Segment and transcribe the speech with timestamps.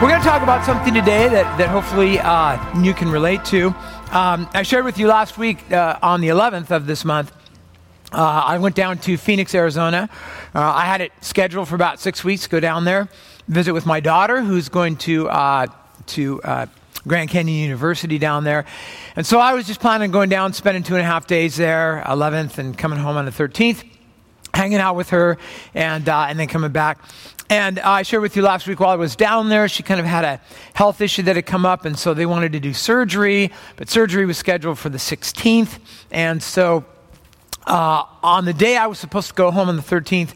[0.00, 3.66] We're going to talk about something today that, that hopefully uh, you can relate to.
[4.10, 7.30] Um, I shared with you last week uh, on the 11th of this month.
[8.10, 10.08] Uh, I went down to Phoenix, Arizona.
[10.54, 13.10] Uh, I had it scheduled for about six weeks to go down there,
[13.46, 15.66] visit with my daughter, who's going to uh,
[16.06, 16.64] to uh,
[17.06, 18.64] Grand Canyon University down there.
[19.16, 21.58] And so I was just planning on going down, spending two and a half days
[21.58, 23.84] there, 11th, and coming home on the 13th
[24.54, 25.38] hanging out with her
[25.74, 26.98] and, uh, and then coming back.
[27.50, 29.98] And uh, I shared with you last week while I was down there, she kind
[29.98, 30.40] of had a
[30.74, 34.24] health issue that had come up, and so they wanted to do surgery, but surgery
[34.24, 35.80] was scheduled for the 16th.
[36.12, 36.84] And so
[37.66, 40.30] uh, on the day I was supposed to go home on the 13th,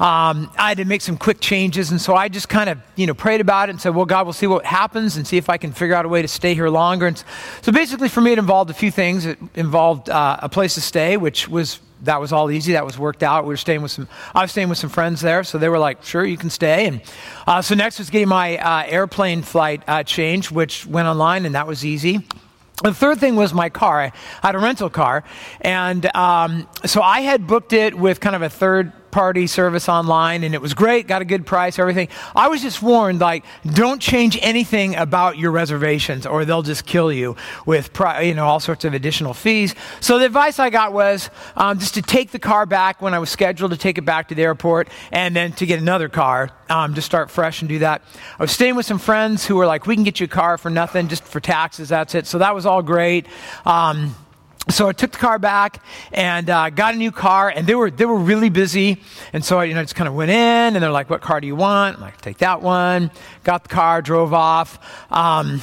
[0.00, 3.06] um, I had to make some quick changes, and so I just kind of, you
[3.06, 5.48] know, prayed about it and said, "Well, God, we'll see what happens and see if
[5.48, 7.22] I can figure out a way to stay here longer." And
[7.62, 9.24] so, basically, for me, it involved a few things.
[9.24, 12.72] It involved uh, a place to stay, which was that was all easy.
[12.72, 13.44] That was worked out.
[13.44, 14.08] We were staying with some.
[14.34, 16.86] I was staying with some friends there, so they were like, "Sure, you can stay."
[16.86, 17.00] And
[17.46, 21.54] uh, so next was getting my uh, airplane flight uh, changed, which went online, and
[21.54, 22.20] that was easy.
[22.82, 24.00] The third thing was my car.
[24.02, 25.22] I had a rental car,
[25.60, 30.42] and um, so I had booked it with kind of a third party service online
[30.42, 32.08] and it was great, got a good price, everything.
[32.34, 37.12] I was just warned, like, don't change anything about your reservations or they'll just kill
[37.12, 39.76] you with, you know, all sorts of additional fees.
[40.00, 43.20] So the advice I got was um, just to take the car back when I
[43.20, 46.50] was scheduled to take it back to the airport and then to get another car
[46.68, 48.02] um, to start fresh and do that.
[48.36, 50.58] I was staying with some friends who were like, we can get you a car
[50.58, 52.26] for nothing, just for taxes, that's it.
[52.26, 53.26] So that was all great.
[53.64, 54.16] Um,
[54.68, 57.90] so I took the car back and uh, got a new car, and they were
[57.90, 60.76] they were really busy, and so I you know just kind of went in, and
[60.76, 63.10] they're like, "What car do you want?" I'm like, "Take that one."
[63.42, 64.78] Got the car, drove off.
[65.10, 65.60] Um,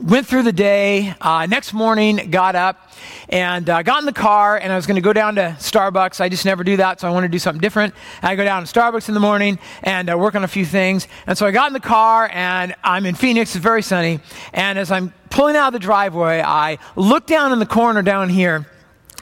[0.00, 1.14] went through the day.
[1.20, 2.90] Uh, next morning, got up
[3.28, 6.20] and uh, got in the car, and I was going to go down to Starbucks.
[6.20, 7.94] I just never do that, so I want to do something different.
[8.22, 11.08] I go down to Starbucks in the morning and uh, work on a few things.
[11.26, 13.54] And so I got in the car, and I'm in Phoenix.
[13.54, 14.20] It's very sunny.
[14.52, 18.28] And as I'm pulling out of the driveway, I look down in the corner down
[18.28, 18.66] here,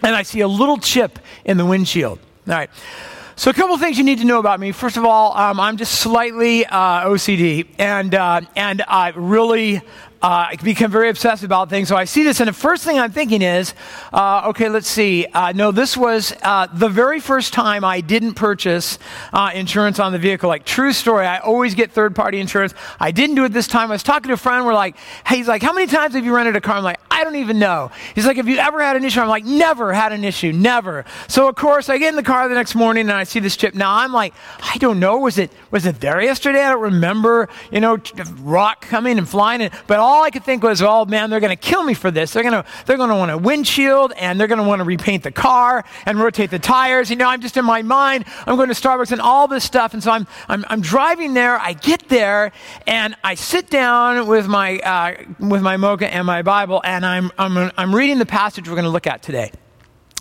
[0.03, 2.19] and I see a little chip in the windshield.
[2.47, 2.71] All right.
[3.41, 4.71] So, a couple things you need to know about me.
[4.71, 9.81] First of all, um, I'm just slightly uh, OCD, and uh, and I really
[10.23, 11.89] uh, I become very obsessed about things.
[11.89, 13.75] So I see this, and the first thing I'm thinking is,
[14.13, 15.27] uh, okay, let's see.
[15.27, 18.99] Uh, no, this was uh, the very first time I didn't purchase
[19.33, 20.49] uh, insurance on the vehicle.
[20.49, 21.27] Like, true story.
[21.27, 22.75] I always get third party insurance.
[22.99, 23.91] I didn't do it this time.
[23.91, 24.67] I was talking to a friend.
[24.67, 26.77] We're like, hey, he's like, how many times have you rented a car?
[26.77, 27.91] I'm like, I don't even know.
[28.15, 29.21] He's like, have you ever had an issue?
[29.21, 31.05] I'm like, never had an issue, never.
[31.29, 33.57] So of course, I get in the car the next morning and I see this
[33.57, 33.75] chip.
[33.75, 35.19] Now I'm like, I don't know.
[35.19, 36.63] Was it was it there yesterday?
[36.63, 37.49] I don't remember.
[37.71, 37.99] You know,
[38.41, 39.71] rock coming and flying.
[39.87, 42.11] But all all I could think was, oh man, they're going to kill me for
[42.11, 42.33] this.
[42.33, 44.85] They're going to they're going to want a windshield and they're going to want to
[44.85, 47.11] repaint the car and rotate the tires.
[47.11, 48.25] You know, I'm just in my mind.
[48.47, 49.95] I'm going to Starbucks and all this stuff.
[49.95, 51.59] And so I'm I'm, I'm driving there.
[51.59, 52.53] I get there
[52.87, 57.31] and I sit down with my uh, with my mocha and my Bible and I'm
[57.39, 59.53] I'm I'm reading the passage we're going to look at today.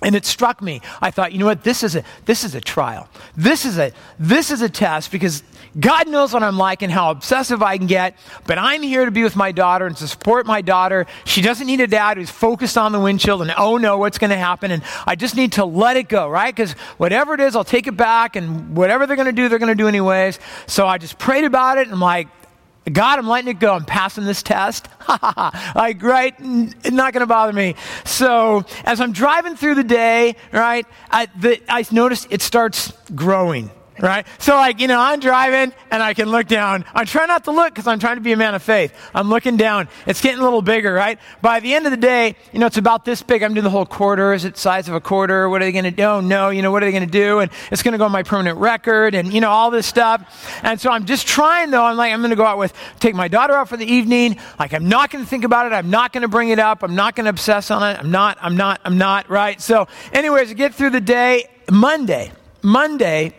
[0.01, 0.81] And it struck me.
[1.01, 1.63] I thought, you know what?
[1.63, 3.09] This is a this is a trial.
[3.35, 5.43] This is a this is a test because
[5.77, 9.11] God knows what I'm like and how obsessive I can get, but I'm here to
[9.11, 11.05] be with my daughter and to support my daughter.
[11.25, 14.31] She doesn't need a dad who's focused on the windshield and oh no, what's going
[14.31, 14.71] to happen?
[14.71, 16.55] And I just need to let it go, right?
[16.55, 19.59] Because whatever it is, I'll take it back, and whatever they're going to do, they're
[19.59, 20.39] going to do anyways.
[20.67, 22.27] So I just prayed about it, and I'm like,
[22.91, 23.73] God, I'm letting it go.
[23.73, 24.87] I'm passing this test.
[25.75, 26.33] like, right?
[26.39, 27.75] Not going to bother me.
[28.03, 33.69] So, as I'm driving through the day, right, I, the, I notice it starts growing
[34.01, 34.25] right?
[34.37, 36.85] So, like, you know, I'm driving and I can look down.
[36.93, 38.93] I try not to look because I'm trying to be a man of faith.
[39.13, 39.87] I'm looking down.
[40.05, 41.19] It's getting a little bigger, right?
[41.41, 43.43] By the end of the day, you know, it's about this big.
[43.43, 44.33] I'm doing the whole quarter.
[44.33, 45.49] Is it size of a quarter?
[45.49, 46.03] What are they going to do?
[46.03, 47.39] Oh, no, you know, what are they going to do?
[47.39, 50.59] And it's going to go on my permanent record and, you know, all this stuff.
[50.63, 51.83] And so I'm just trying, though.
[51.83, 54.37] I'm like, I'm going to go out with, take my daughter out for the evening.
[54.57, 55.73] Like, I'm not going to think about it.
[55.73, 56.83] I'm not going to bring it up.
[56.83, 57.99] I'm not going to obsess on it.
[57.99, 59.59] I'm not, I'm not, I'm not, right?
[59.61, 61.47] So, anyways, I get through the day.
[61.71, 62.31] Monday,
[62.63, 63.35] Monday,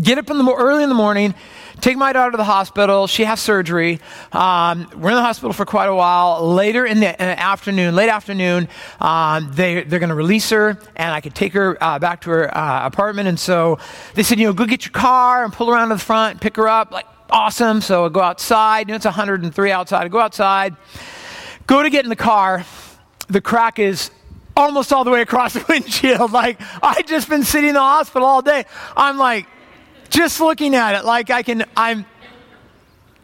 [0.00, 1.34] get up in the early in the morning,
[1.80, 3.06] take my daughter to the hospital.
[3.06, 4.00] She has surgery.
[4.32, 6.46] Um, we're in the hospital for quite a while.
[6.52, 8.68] Later in the, in the afternoon, late afternoon,
[9.00, 12.30] um, they, they're going to release her, and I could take her uh, back to
[12.30, 13.28] her uh, apartment.
[13.28, 13.78] And so
[14.14, 16.56] they said, you know, go get your car and pull around to the front, pick
[16.56, 16.90] her up.
[16.90, 17.80] Like, awesome.
[17.80, 18.88] So I go outside.
[18.88, 20.04] You know, it's 103 outside.
[20.04, 20.76] I go outside,
[21.66, 22.64] go to get in the car.
[23.28, 24.10] The crack is
[24.56, 26.32] almost all the way across the windshield.
[26.32, 28.64] Like, I just been sitting in the hospital all day.
[28.96, 29.46] I'm like,
[30.10, 32.04] just looking at it, like I can, I'm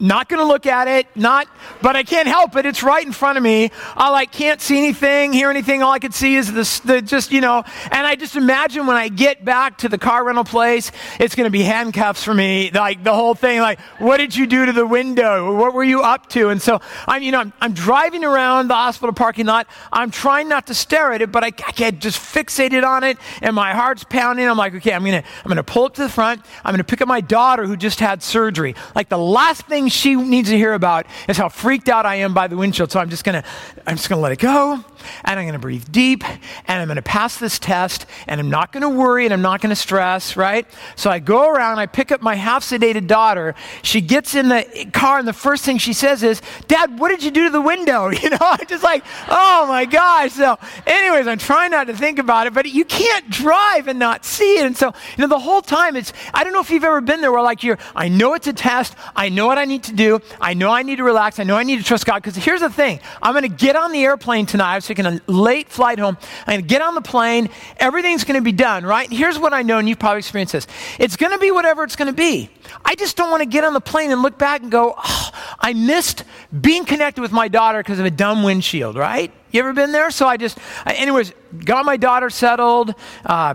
[0.03, 1.47] not going to look at it, not,
[1.81, 2.67] but I can't help it.
[2.67, 3.71] It's right in front of me.
[3.97, 5.81] I like can't see anything, hear anything.
[5.83, 8.97] All I could see is this, the just, you know, and I just imagine when
[8.97, 10.91] I get back to the car rental place,
[11.21, 12.73] it's going to be handcuffs for me.
[12.73, 15.57] Like the whole thing, like, what did you do to the window?
[15.57, 16.49] What were you up to?
[16.49, 19.69] And so I'm, you know, I'm, I'm driving around the hospital parking lot.
[19.93, 23.19] I'm trying not to stare at it, but I, I get just fixated on it
[23.41, 24.49] and my heart's pounding.
[24.49, 26.45] I'm like, okay, I'm going to, I'm going to pull up to the front.
[26.65, 28.75] I'm going to pick up my daughter who just had surgery.
[28.97, 32.35] Like the last thing she needs to hear about is how freaked out I am
[32.35, 32.91] by the windshield.
[32.91, 33.45] So I'm just gonna,
[33.87, 34.85] I'm just gonna let it go,
[35.25, 36.25] and I'm gonna breathe deep,
[36.69, 39.77] and I'm gonna pass this test, and I'm not gonna worry, and I'm not gonna
[39.77, 40.67] stress, right?
[40.97, 43.55] So I go around, I pick up my half sedated daughter.
[43.83, 47.23] She gets in the car, and the first thing she says is, "Dad, what did
[47.23, 50.33] you do to the window?" You know, I'm just like, oh my gosh.
[50.33, 50.57] So,
[50.87, 54.59] anyways, I'm trying not to think about it, but you can't drive and not see
[54.59, 54.67] it.
[54.67, 57.21] And so, you know, the whole time it's, I don't know if you've ever been
[57.21, 59.93] there where like you're, I know it's a test, I know what I need to
[59.93, 60.21] do.
[60.41, 61.39] I know I need to relax.
[61.39, 62.23] I know I need to trust God.
[62.23, 64.73] Because here's the thing I'm going to get on the airplane tonight.
[64.73, 66.17] I was taking a late flight home.
[66.47, 67.49] I'm going to get on the plane.
[67.79, 69.11] Everything's going to be done, right?
[69.11, 70.67] Here's what I know, and you've probably experienced this
[70.99, 72.51] it's going to be whatever it's going to be.
[72.85, 75.31] I just don't want to get on the plane and look back and go, oh,
[75.59, 76.25] I missed
[76.61, 79.33] being connected with my daughter because of a dumb windshield, right?
[79.51, 80.11] You ever been there?
[80.11, 81.33] So I just, anyways,
[81.65, 82.95] got my daughter settled,
[83.27, 83.55] uh,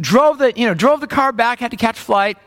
[0.00, 2.38] drove the, you know, drove the car back, had to catch flight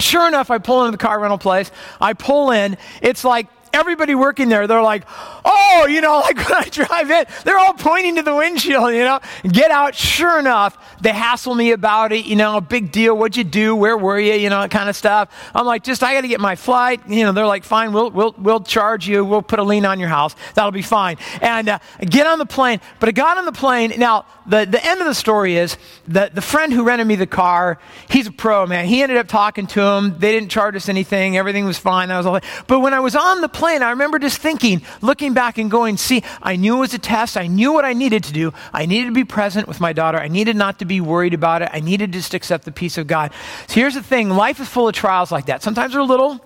[0.00, 1.70] Sure enough, I pull into the car rental place.
[2.00, 2.76] I pull in.
[3.02, 5.04] It's like everybody working there, they're like,
[5.44, 9.04] oh, you know, like when I drive in, they're all pointing to the windshield, you
[9.04, 9.94] know, get out.
[9.94, 13.16] Sure enough, they hassle me about it, you know, big deal.
[13.16, 13.74] What'd you do?
[13.74, 14.34] Where were you?
[14.34, 15.32] You know, that kind of stuff.
[15.54, 17.00] I'm like, just, I got to get my flight.
[17.08, 19.24] You know, they're like, fine, we'll, we'll, we'll charge you.
[19.24, 20.34] We'll put a lien on your house.
[20.54, 21.16] That'll be fine.
[21.40, 22.80] And uh, get on the plane.
[22.98, 23.94] But I got on the plane.
[23.98, 25.76] Now, the, the end of the story is
[26.08, 27.78] that the friend who rented me the car,
[28.08, 28.86] he's a pro, man.
[28.86, 30.18] He ended up talking to him.
[30.18, 31.36] They didn't charge us anything.
[31.36, 32.08] Everything was fine.
[32.08, 32.40] That was all.
[32.66, 35.96] But when I was on the plane, I remember just thinking, looking back and going,
[35.96, 37.36] see, I knew it was a test.
[37.36, 38.52] I knew what I needed to do.
[38.72, 40.18] I needed to be present with my daughter.
[40.18, 41.70] I needed not to be worried about it.
[41.72, 43.32] I needed to just accept the peace of God.
[43.68, 45.62] So here's the thing life is full of trials like that.
[45.62, 46.40] Sometimes they're little,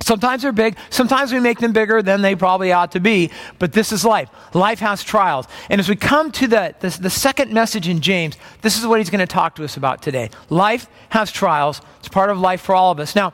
[0.00, 0.76] Sometimes they're big.
[0.90, 3.30] Sometimes we make them bigger than they probably ought to be.
[3.58, 4.30] But this is life.
[4.54, 5.46] Life has trials.
[5.68, 8.98] And as we come to the, the, the second message in James, this is what
[9.00, 10.30] he's going to talk to us about today.
[10.50, 11.80] Life has trials.
[11.98, 13.16] It's part of life for all of us.
[13.16, 13.32] Now,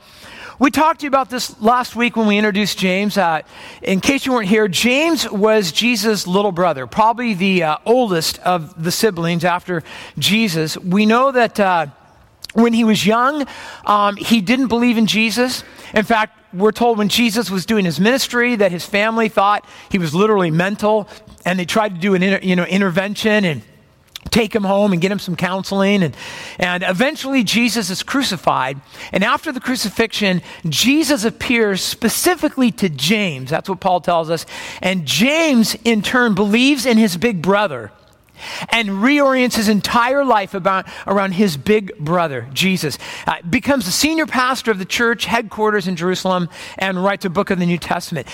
[0.65, 3.19] we talked to you about this last week when we introduced James.
[3.19, 3.43] Uh,
[3.83, 8.83] in case you weren't here, James was Jesus' little brother, probably the uh, oldest of
[8.83, 9.83] the siblings after
[10.19, 10.79] Jesus.
[10.79, 11.89] We know that uh,
[12.55, 13.47] when he was young,
[13.85, 15.65] um, he didn't believe in Jesus.
[15.93, 19.99] In fact, we're told when Jesus was doing his ministry that his family thought he
[19.99, 21.11] was literally mental,
[21.45, 23.61] and they tried to do an inter, you know, intervention and
[24.31, 26.03] take him home and get him some counseling.
[26.03, 26.17] And,
[26.59, 28.81] and eventually, Jesus is crucified.
[29.13, 33.51] And after the crucifixion, Jesus appears specifically to James.
[33.51, 34.47] That's what Paul tells us.
[34.83, 37.93] And James, in turn, believes in his big brother
[38.71, 42.99] and reorients his entire life about, around his big brother, Jesus.
[43.27, 46.49] Uh, becomes the senior pastor of the church headquarters in Jerusalem
[46.79, 48.27] and writes a book of the New Testament.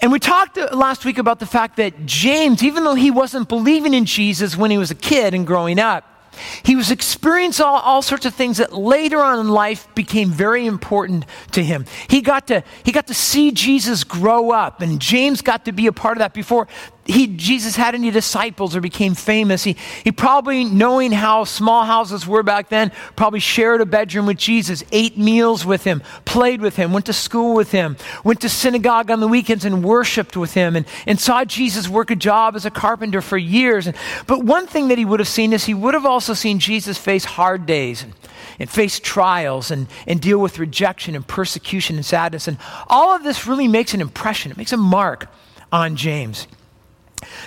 [0.00, 3.48] And we talked uh, last week about the fact that James, even though he wasn't
[3.48, 6.04] believing in Jesus when he was a kid and growing up,
[6.62, 10.66] he was experiencing all, all, sorts of things that later on in life became very
[10.66, 11.84] important to him.
[12.08, 15.88] He got to, he got to see Jesus grow up, and James got to be
[15.88, 16.68] a part of that before,
[17.08, 19.64] he, Jesus had any disciples or became famous.
[19.64, 24.36] He, he probably, knowing how small houses were back then, probably shared a bedroom with
[24.36, 28.50] Jesus, ate meals with him, played with him, went to school with him, went to
[28.50, 32.54] synagogue on the weekends and worshiped with him, and, and saw Jesus work a job
[32.54, 33.86] as a carpenter for years.
[33.86, 36.58] And, but one thing that he would have seen is he would have also seen
[36.58, 38.12] Jesus face hard days and,
[38.58, 42.46] and face trials and, and deal with rejection and persecution and sadness.
[42.46, 45.32] And all of this really makes an impression, it makes a mark
[45.72, 46.46] on James.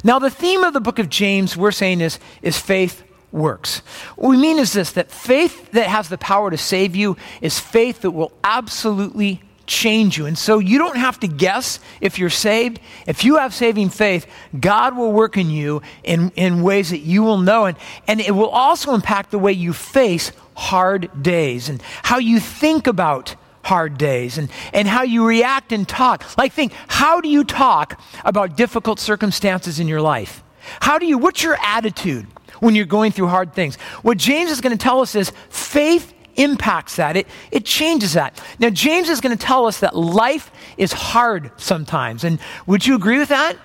[0.04, 3.80] Now, the theme of the book of James, we're saying, is, is faith works.
[4.16, 7.60] What we mean is this that faith that has the power to save you is
[7.60, 10.26] faith that will absolutely change you.
[10.26, 12.80] And so you don't have to guess if you're saved.
[13.08, 14.26] If you have saving faith,
[14.60, 17.66] God will work in you in, in ways that you will know.
[17.66, 22.40] And, and it will also impact the way you face hard days and how you
[22.40, 26.38] think about hard days and, and how you react and talk.
[26.38, 30.44] Like, think, how do you talk about difficult circumstances in your life?
[30.82, 32.28] How do you, what's your attitude
[32.60, 33.76] when you're going through hard things?
[34.04, 38.42] What James is going to tell us is faith impacts that, it, it changes that.
[38.60, 42.24] Now, James is going to tell us that life is hard sometimes.
[42.24, 43.58] And would you agree with that?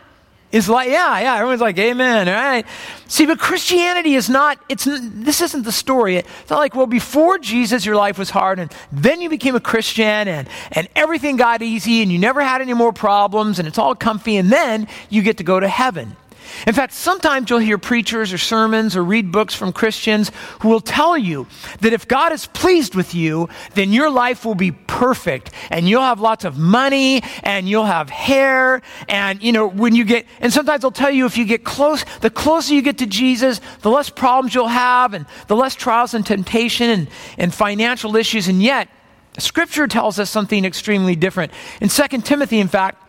[0.57, 2.67] Is like, yeah, yeah, everyone's like, amen, all right?
[3.07, 6.17] See, but Christianity is not, it's, this isn't the story.
[6.17, 9.61] It's not like, well, before Jesus, your life was hard, and then you became a
[9.61, 13.79] Christian, and, and everything got easy, and you never had any more problems, and it's
[13.79, 16.17] all comfy, and then you get to go to heaven.
[16.67, 20.81] In fact, sometimes you'll hear preachers or sermons or read books from Christians who will
[20.81, 21.47] tell you
[21.81, 26.03] that if God is pleased with you, then your life will be perfect and you'll
[26.03, 28.83] have lots of money and you'll have hair.
[29.09, 32.05] And, you know, when you get, and sometimes they'll tell you if you get close,
[32.21, 36.15] the closer you get to Jesus, the less problems you'll have and the less trials
[36.15, 37.09] and temptation and,
[37.39, 38.49] and financial issues.
[38.49, 38.89] And yet,
[39.39, 41.53] Scripture tells us something extremely different.
[41.81, 43.03] In 2 Timothy, in fact,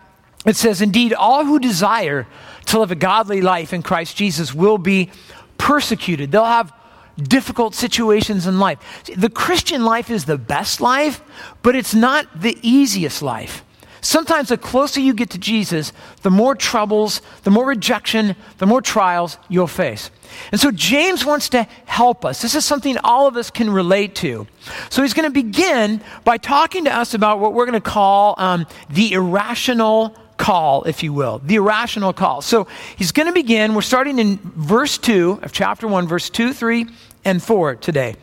[0.48, 2.28] it says, Indeed, all who desire
[2.68, 5.12] to live a godly life in Christ Jesus will be
[5.58, 6.32] persecuted.
[6.32, 6.74] They'll have
[7.22, 8.80] difficult situations in life.
[9.16, 11.22] The Christian life is the best life,
[11.64, 13.64] but it's not the easiest life.
[14.02, 18.82] Sometimes the closer you get to Jesus, the more troubles, the more rejection, the more
[18.82, 20.12] trials you'll face.
[20.52, 22.42] And so James wants to help us.
[22.42, 24.48] This is something all of us can relate to.
[24.90, 28.36] So he's going to begin by talking to us about what we're going to call
[28.38, 32.42] um, the irrational call, if you will, the irrational call.
[32.42, 33.74] So he's going to begin.
[33.74, 36.86] We're starting in verse 2 of chapter 1, verse 2, 3,
[37.26, 38.16] and 4 today.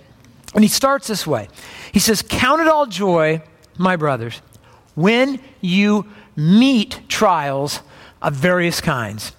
[0.55, 1.49] And he starts this way
[1.93, 3.43] He says, Count it all joy,
[3.77, 4.41] my brothers,
[4.95, 6.07] when you
[6.37, 7.81] meet trials
[8.23, 9.33] of various kinds.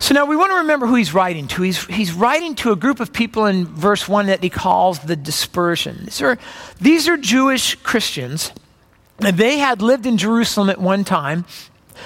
[0.00, 1.62] So now we want to remember who he's writing to.
[1.62, 5.16] He's, he's writing to a group of people in verse 1 that he calls the
[5.16, 6.04] dispersion.
[6.04, 6.38] These are,
[6.80, 8.52] these are Jewish Christians.
[9.18, 11.44] They had lived in Jerusalem at one time.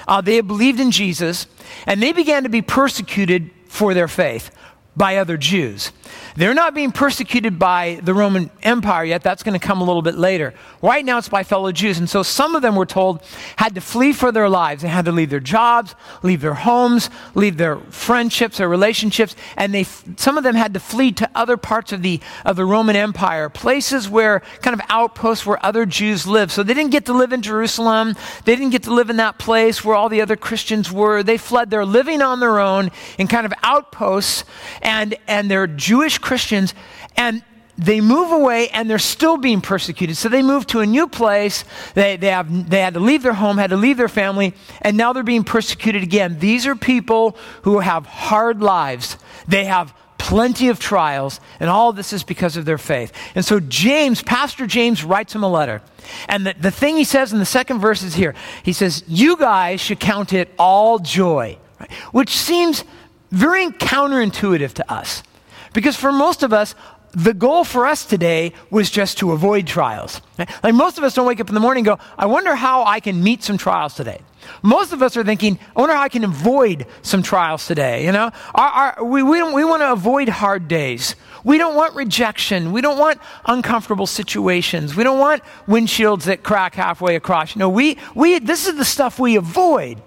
[0.06, 1.46] Uh, they had believed in Jesus,
[1.86, 4.50] and they began to be persecuted for their faith
[4.96, 5.90] by other Jews.
[6.36, 9.22] They're not being persecuted by the Roman Empire yet.
[9.22, 10.54] That's going to come a little bit later.
[10.82, 11.98] Right now, it's by fellow Jews.
[11.98, 13.22] And so some of them were told
[13.56, 14.82] had to flee for their lives.
[14.82, 19.34] They had to leave their jobs, leave their homes, leave their friendships, their relationships.
[19.56, 19.84] And they,
[20.16, 23.48] some of them had to flee to other parts of the, of the Roman Empire,
[23.48, 26.52] places where kind of outposts where other Jews lived.
[26.52, 28.14] So they didn't get to live in Jerusalem.
[28.44, 31.22] They didn't get to live in that place where all the other Christians were.
[31.22, 31.70] They fled.
[31.70, 34.44] They're living on their own in kind of outposts.
[34.82, 36.74] And, and they're Jewish Christians,
[37.16, 37.42] and
[37.78, 40.16] they move away and they're still being persecuted.
[40.16, 41.64] So they move to a new place.
[41.94, 44.96] They, they, have, they had to leave their home, had to leave their family, and
[44.96, 46.38] now they're being persecuted again.
[46.38, 49.16] These are people who have hard lives.
[49.48, 53.12] They have plenty of trials, and all this is because of their faith.
[53.34, 55.82] And so James, Pastor James, writes him a letter.
[56.28, 59.36] And the, the thing he says in the second verse is here he says, You
[59.36, 61.90] guys should count it all joy, right?
[62.12, 62.84] which seems
[63.32, 65.22] very counterintuitive to us.
[65.72, 66.74] Because for most of us,
[67.12, 70.22] the goal for us today was just to avoid trials.
[70.62, 72.84] Like most of us don't wake up in the morning and go, I wonder how
[72.84, 74.20] I can meet some trials today.
[74.62, 78.04] Most of us are thinking, I wonder how I can avoid some trials today.
[78.04, 81.14] You know, our, our, we, we, we want to avoid hard days.
[81.44, 82.72] We don't want rejection.
[82.72, 84.96] We don't want uncomfortable situations.
[84.96, 87.54] We don't want windshields that crack halfway across.
[87.54, 90.02] You know, we, we, this is the stuff we avoid,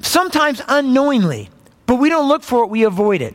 [0.00, 1.50] sometimes unknowingly,
[1.86, 3.34] but we don't look for it, we avoid it.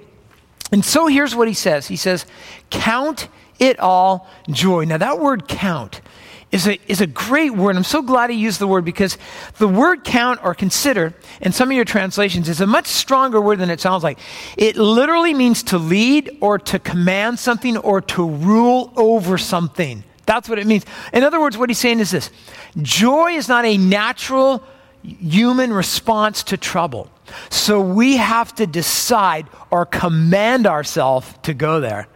[0.71, 2.25] And so here's what he says He says,
[2.69, 3.27] Count
[3.59, 4.85] it all joy.
[4.85, 6.01] Now, that word count
[6.51, 7.75] is a, is a great word.
[7.75, 9.17] I'm so glad he used the word because
[9.57, 13.59] the word count or consider in some of your translations is a much stronger word
[13.59, 14.19] than it sounds like.
[14.57, 20.03] It literally means to lead or to command something or to rule over something.
[20.25, 20.85] That's what it means.
[21.13, 22.29] In other words, what he's saying is this
[22.81, 24.63] joy is not a natural
[25.03, 27.09] human response to trouble.
[27.49, 32.07] So we have to decide or command ourselves to go there.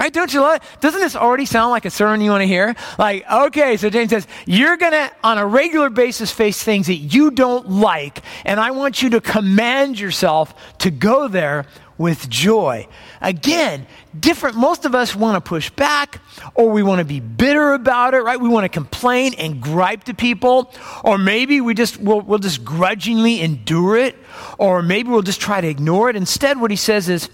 [0.00, 0.12] Right?
[0.12, 0.62] Don't you love it?
[0.80, 2.74] Doesn't this already sound like a sermon you want to hear?
[2.98, 6.94] Like, okay, so James says, you're going to, on a regular basis, face things that
[6.94, 11.66] you don't like, and I want you to command yourself to go there
[12.00, 12.88] with joy.
[13.20, 13.86] Again,
[14.18, 14.56] different.
[14.56, 16.22] Most of us want to push back
[16.54, 18.40] or we want to be bitter about it, right?
[18.40, 20.72] We want to complain and gripe to people.
[21.04, 24.16] Or maybe we just, we'll, we'll just grudgingly endure it.
[24.56, 26.16] Or maybe we'll just try to ignore it.
[26.16, 27.28] Instead, what he says is,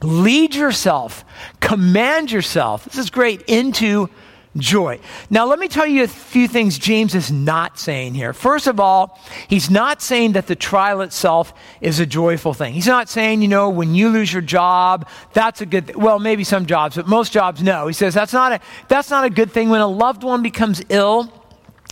[0.00, 1.22] lead yourself,
[1.60, 2.86] command yourself.
[2.86, 4.08] This is great into
[4.56, 4.98] joy.
[5.30, 8.32] Now, let me tell you a few things James is not saying here.
[8.32, 12.74] First of all, he's not saying that the trial itself is a joyful thing.
[12.74, 15.98] He's not saying, you know, when you lose your job, that's a good thing.
[15.98, 17.86] Well, maybe some jobs, but most jobs, no.
[17.86, 19.68] He says that's not a, that's not a good thing.
[19.68, 21.32] When a loved one becomes ill,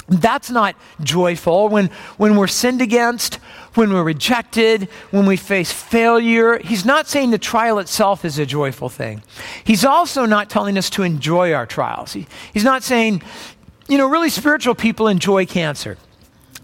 [0.08, 1.68] that's not joyful.
[1.68, 3.36] When, when we're sinned against,
[3.74, 8.46] when we're rejected, when we face failure, he's not saying the trial itself is a
[8.46, 9.22] joyful thing.
[9.64, 12.12] He's also not telling us to enjoy our trials.
[12.12, 13.22] He, he's not saying,
[13.88, 15.98] you know, really spiritual people enjoy cancer.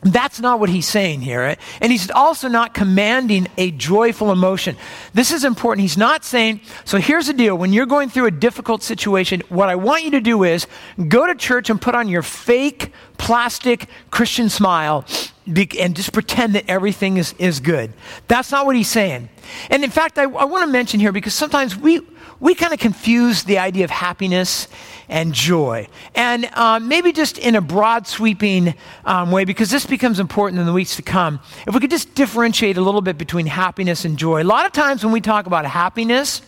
[0.03, 1.43] That's not what he's saying here.
[1.43, 1.55] Eh?
[1.81, 4.77] And he's also not commanding a joyful emotion.
[5.15, 5.83] This is important.
[5.83, 7.57] He's not saying, so here's the deal.
[7.57, 10.67] When you're going through a difficult situation, what I want you to do is
[11.09, 15.05] go to church and put on your fake plastic Christian smile
[15.47, 17.93] and just pretend that everything is, is good.
[18.27, 19.29] That's not what he's saying.
[19.71, 22.01] And in fact, I, I want to mention here because sometimes we,
[22.43, 24.67] we kind of confuse the idea of happiness
[25.09, 25.87] and joy.
[26.17, 30.67] And um, maybe just in a broad, sweeping um, way, because this becomes important in
[30.67, 34.19] the weeks to come, if we could just differentiate a little bit between happiness and
[34.19, 34.43] joy.
[34.43, 36.41] A lot of times when we talk about happiness,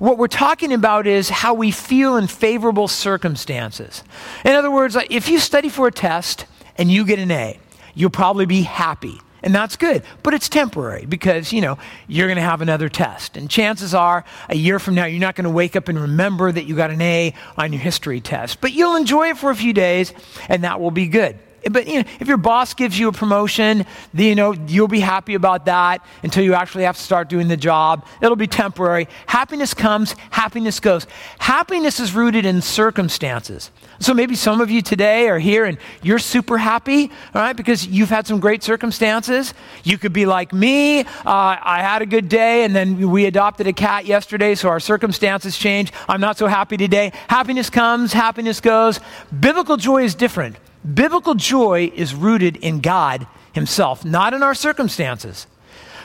[0.00, 4.02] what we're talking about is how we feel in favorable circumstances.
[4.44, 7.60] In other words, if you study for a test and you get an A,
[7.94, 9.20] you'll probably be happy.
[9.42, 11.78] And that's good, but it's temporary because, you know,
[12.08, 13.36] you're going to have another test.
[13.36, 16.50] And chances are, a year from now, you're not going to wake up and remember
[16.50, 18.60] that you got an A on your history test.
[18.60, 20.12] But you'll enjoy it for a few days,
[20.48, 21.38] and that will be good.
[21.72, 25.34] But you know, if your boss gives you a promotion, you know, you'll be happy
[25.34, 28.06] about that until you actually have to start doing the job.
[28.20, 29.08] It'll be temporary.
[29.26, 31.06] Happiness comes, happiness goes.
[31.38, 33.70] Happiness is rooted in circumstances.
[34.00, 37.86] So maybe some of you today are here and you're super happy, all right, because
[37.86, 39.54] you've had some great circumstances.
[39.82, 41.00] You could be like me.
[41.00, 44.80] Uh, I had a good day and then we adopted a cat yesterday, so our
[44.80, 45.92] circumstances change.
[46.08, 47.12] I'm not so happy today.
[47.28, 49.00] Happiness comes, happiness goes.
[49.38, 50.56] Biblical joy is different.
[50.94, 55.46] Biblical joy is rooted in God Himself, not in our circumstances.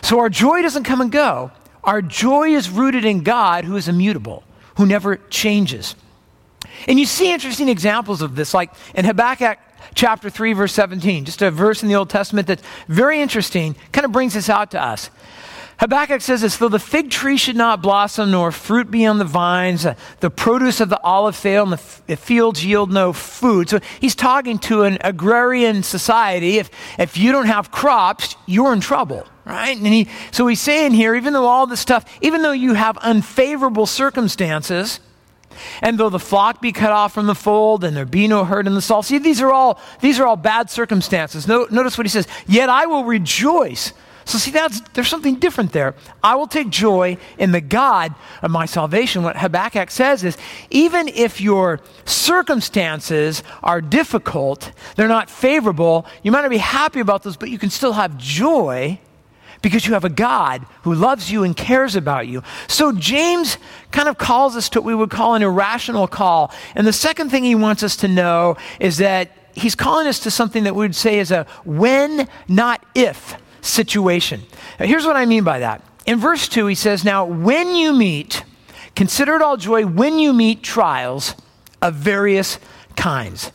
[0.02, 1.52] So our joy doesn't come and go.
[1.84, 4.44] Our joy is rooted in God who is immutable,
[4.78, 5.96] who never changes.
[6.88, 9.60] And you see interesting examples of this, like in Habakkuk
[9.96, 14.06] chapter 3, verse 17, just a verse in the Old Testament that's very interesting, kind
[14.06, 15.10] of brings this out to us.
[15.84, 19.26] Habakkuk says this though the fig tree should not blossom, nor fruit be on the
[19.26, 19.86] vines,
[20.22, 23.68] the produce of the olive fail, and the, fields yield no food.
[23.68, 26.58] So he's talking to an agrarian society.
[26.58, 29.76] If, if you don't have crops, you're in trouble, right?
[29.76, 32.98] And he, so he's saying here, even though all this stuff, even though you have
[33.00, 35.02] unfavorable circumstances,
[35.82, 38.68] and though the flock be cut off from the fold, and there be no herd
[38.68, 39.04] in the stall.
[39.04, 41.46] See, these are all, these are all bad circumstances.
[41.46, 42.26] No, notice what he says.
[42.48, 43.92] Yet I will rejoice.
[44.26, 45.96] So, see, that's, there's something different there.
[46.24, 49.24] I will take joy in the God of my salvation.
[49.24, 50.38] What Habakkuk says is
[50.70, 57.24] even if your circumstances are difficult, they're not favorable, you might not be happy about
[57.24, 59.00] those, but you can still have joy
[59.62, 62.44] because you have a God who loves you and cares about you.
[62.68, 63.58] So James
[63.92, 66.52] kind of calls us to what we would call an irrational call.
[66.76, 70.32] And the second thing he wants us to know is that he's calling us to
[70.32, 74.44] something that we would say is a when, not if situation.
[74.80, 75.84] Now, here's what I mean by that.
[76.06, 78.44] In verse 2, he says, Now, when you meet,
[78.96, 81.36] consider it all joy when you meet trials
[81.82, 82.60] of various
[82.96, 83.52] kinds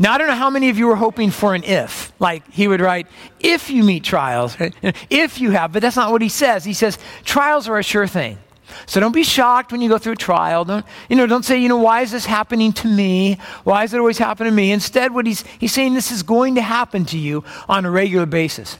[0.00, 2.10] now, I don't know how many of you were hoping for an if.
[2.18, 3.06] Like he would write,
[3.38, 4.56] if you meet trials,
[5.10, 6.64] if you have, but that's not what he says.
[6.64, 8.38] He says, trials are a sure thing.
[8.86, 10.64] So don't be shocked when you go through a trial.
[10.64, 13.36] Don't, you know, don't say, you know, why is this happening to me?
[13.64, 14.72] Why is it always happening to me?
[14.72, 18.24] Instead, what he's, he's saying, this is going to happen to you on a regular
[18.24, 18.78] basis.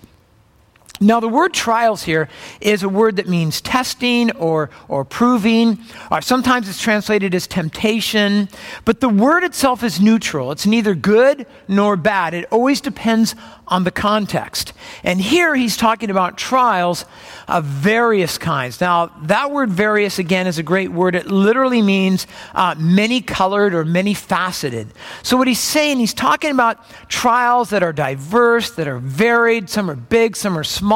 [1.02, 2.28] Now, the word trials here
[2.60, 5.78] is a word that means testing or, or proving.
[6.10, 8.50] Or sometimes it's translated as temptation.
[8.84, 10.52] But the word itself is neutral.
[10.52, 12.34] It's neither good nor bad.
[12.34, 13.34] It always depends
[13.66, 14.74] on the context.
[15.02, 17.06] And here he's talking about trials
[17.48, 18.80] of various kinds.
[18.80, 21.14] Now, that word various, again, is a great word.
[21.14, 24.88] It literally means uh, many colored or many faceted.
[25.22, 29.70] So, what he's saying, he's talking about trials that are diverse, that are varied.
[29.70, 30.89] Some are big, some are small,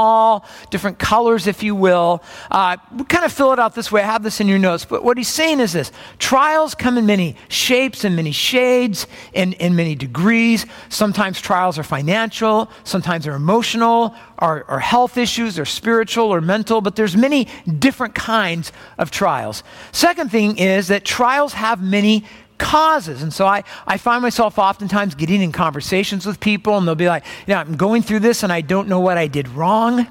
[0.71, 2.23] different colors, if you will.
[2.51, 2.77] Uh,
[3.09, 4.03] kind of fill it out this way.
[4.03, 4.85] I have this in your notes.
[4.85, 9.55] But what he's saying is this trials come in many shapes and many shades and
[9.55, 10.67] in many degrees.
[10.89, 12.25] Sometimes trials are financial
[12.85, 18.15] sometimes they're emotional, or, or health issues, or spiritual, or mental, but there's many different
[18.15, 19.63] kinds of trials.
[19.93, 22.25] Second thing is that trials have many
[22.59, 23.23] causes.
[23.23, 27.09] And so I, I find myself oftentimes getting in conversations with people, and they'll be
[27.09, 30.07] like, Yeah, I'm going through this and I don't know what I did wrong.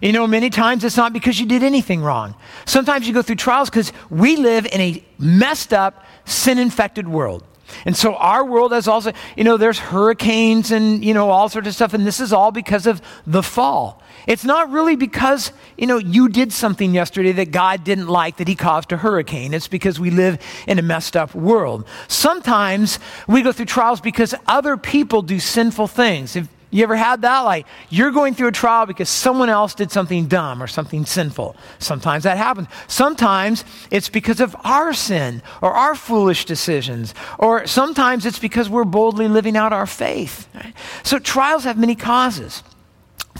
[0.00, 2.34] You know, many times it's not because you did anything wrong.
[2.64, 7.44] Sometimes you go through trials because we live in a messed up, sin infected world.
[7.84, 11.68] And so our world has also, you know, there's hurricanes and, you know, all sorts
[11.68, 11.94] of stuff.
[11.94, 14.02] And this is all because of the fall.
[14.26, 18.48] It's not really because, you know, you did something yesterday that God didn't like that
[18.48, 19.54] he caused a hurricane.
[19.54, 21.86] It's because we live in a messed up world.
[22.08, 26.36] Sometimes we go through trials because other people do sinful things.
[26.36, 27.40] If, You ever had that?
[27.40, 31.56] Like, you're going through a trial because someone else did something dumb or something sinful.
[31.80, 32.68] Sometimes that happens.
[32.86, 37.12] Sometimes it's because of our sin or our foolish decisions.
[37.38, 40.46] Or sometimes it's because we're boldly living out our faith.
[40.54, 40.74] Right?
[41.02, 42.62] So, trials have many causes.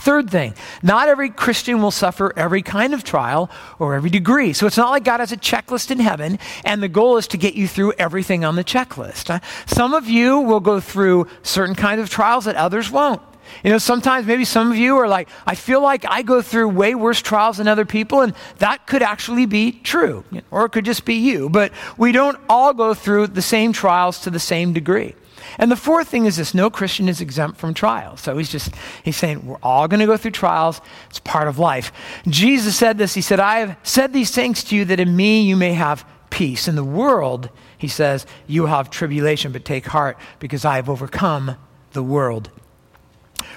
[0.01, 4.51] Third thing, not every Christian will suffer every kind of trial or every degree.
[4.51, 7.37] So it's not like God has a checklist in heaven and the goal is to
[7.37, 9.29] get you through everything on the checklist.
[9.29, 13.21] Uh, some of you will go through certain kinds of trials that others won't.
[13.63, 16.69] You know, sometimes maybe some of you are like, I feel like I go through
[16.69, 20.23] way worse trials than other people, and that could actually be true.
[20.49, 21.47] Or it could just be you.
[21.47, 25.13] But we don't all go through the same trials to the same degree.
[25.57, 28.21] And the fourth thing is this no Christian is exempt from trials.
[28.21, 30.81] So he's just, he's saying, we're all going to go through trials.
[31.09, 31.91] It's part of life.
[32.27, 33.13] Jesus said this.
[33.13, 36.05] He said, I have said these things to you that in me you may have
[36.29, 36.67] peace.
[36.67, 41.57] In the world, he says, you have tribulation, but take heart because I have overcome
[41.91, 42.49] the world.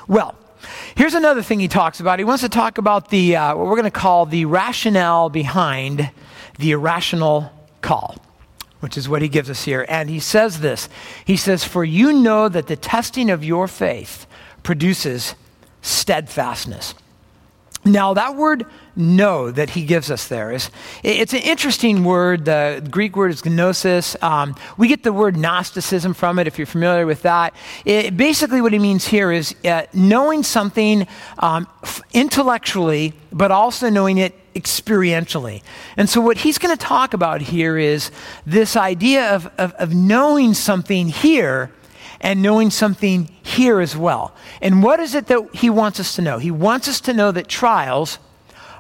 [0.09, 0.37] Well,
[0.97, 2.19] Here's another thing he talks about.
[2.19, 6.11] He wants to talk about the uh, what we're going to call the rationale behind
[6.59, 7.53] the irrational
[7.83, 8.17] call
[8.85, 9.87] which is what he gives us here.
[9.89, 10.91] And he says this
[11.25, 14.27] He says, For you know that the testing of your faith
[14.63, 15.35] produces
[15.81, 16.95] steadfastness.
[17.87, 20.71] Now, that word know that he gives us there is
[21.03, 26.15] it's an interesting word the greek word is gnosis um, we get the word gnosticism
[26.15, 27.53] from it if you're familiar with that
[27.85, 31.09] it, basically what he means here is uh, knowing something
[31.41, 31.67] um,
[32.13, 35.63] intellectually but also knowing it experientially.
[35.97, 38.11] And so, what he's going to talk about here is
[38.47, 41.71] this idea of, of, of, knowing something here
[42.21, 44.35] and knowing something here as well.
[44.63, 46.39] And what is it that he wants us to know?
[46.39, 48.19] He wants us to know that trials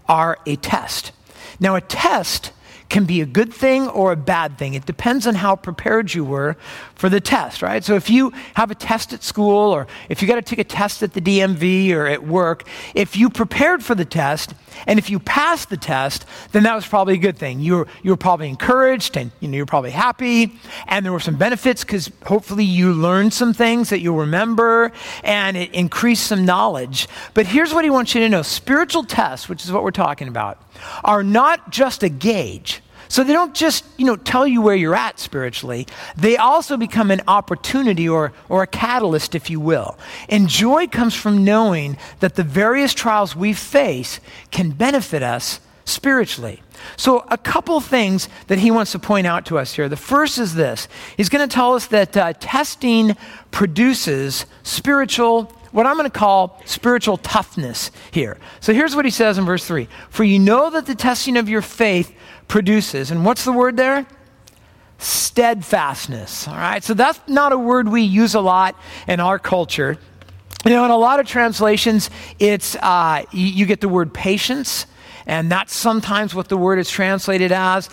[0.08, 1.12] are a test.
[1.60, 2.52] Now, a test
[2.88, 4.74] can be a good thing or a bad thing.
[4.74, 6.56] It depends on how prepared you were
[7.04, 7.84] for the test, right?
[7.84, 10.64] So if you have a test at school or if you got to take a
[10.64, 14.54] test at the DMV or at work, if you prepared for the test
[14.86, 17.60] and if you passed the test, then that was probably a good thing.
[17.60, 21.20] You were, you were probably encouraged and you know, you're probably happy and there were
[21.20, 24.90] some benefits because hopefully you learned some things that you'll remember
[25.22, 27.06] and it increased some knowledge.
[27.34, 28.40] But here's what he wants you to know.
[28.40, 30.58] Spiritual tests, which is what we're talking about,
[31.04, 32.80] are not just a gauge.
[33.08, 35.86] So they don't just, you know, tell you where you're at spiritually.
[36.16, 39.98] They also become an opportunity or, or a catalyst, if you will.
[40.28, 46.62] And joy comes from knowing that the various trials we face can benefit us spiritually.
[46.96, 49.88] So, a couple things that he wants to point out to us here.
[49.88, 53.16] The first is this he's going to tell us that uh, testing
[53.50, 58.38] produces spiritual what I'm going to call spiritual toughness here.
[58.60, 61.48] So here's what he says in verse 3 For you know that the testing of
[61.48, 62.14] your faith
[62.46, 64.06] produces, and what's the word there?
[64.98, 66.46] Steadfastness.
[66.46, 69.98] All right, so that's not a word we use a lot in our culture.
[70.64, 72.08] You know, in a lot of translations,
[72.38, 74.86] it's uh, you, you get the word patience,
[75.26, 77.90] and that's sometimes what the word is translated as.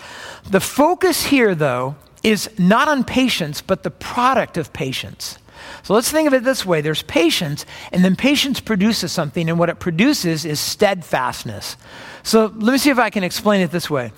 [0.48, 5.36] The focus here, though, is not on patience, but the product of patience.
[5.82, 9.58] So let's think of it this way there's patience, and then patience produces something, and
[9.58, 11.76] what it produces is steadfastness.
[12.22, 14.12] So let me see if I can explain it this way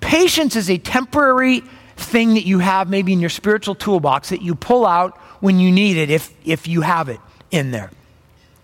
[0.00, 1.62] patience is a temporary
[1.96, 5.70] thing that you have maybe in your spiritual toolbox that you pull out when you
[5.70, 7.90] need it, if, if you have it in there.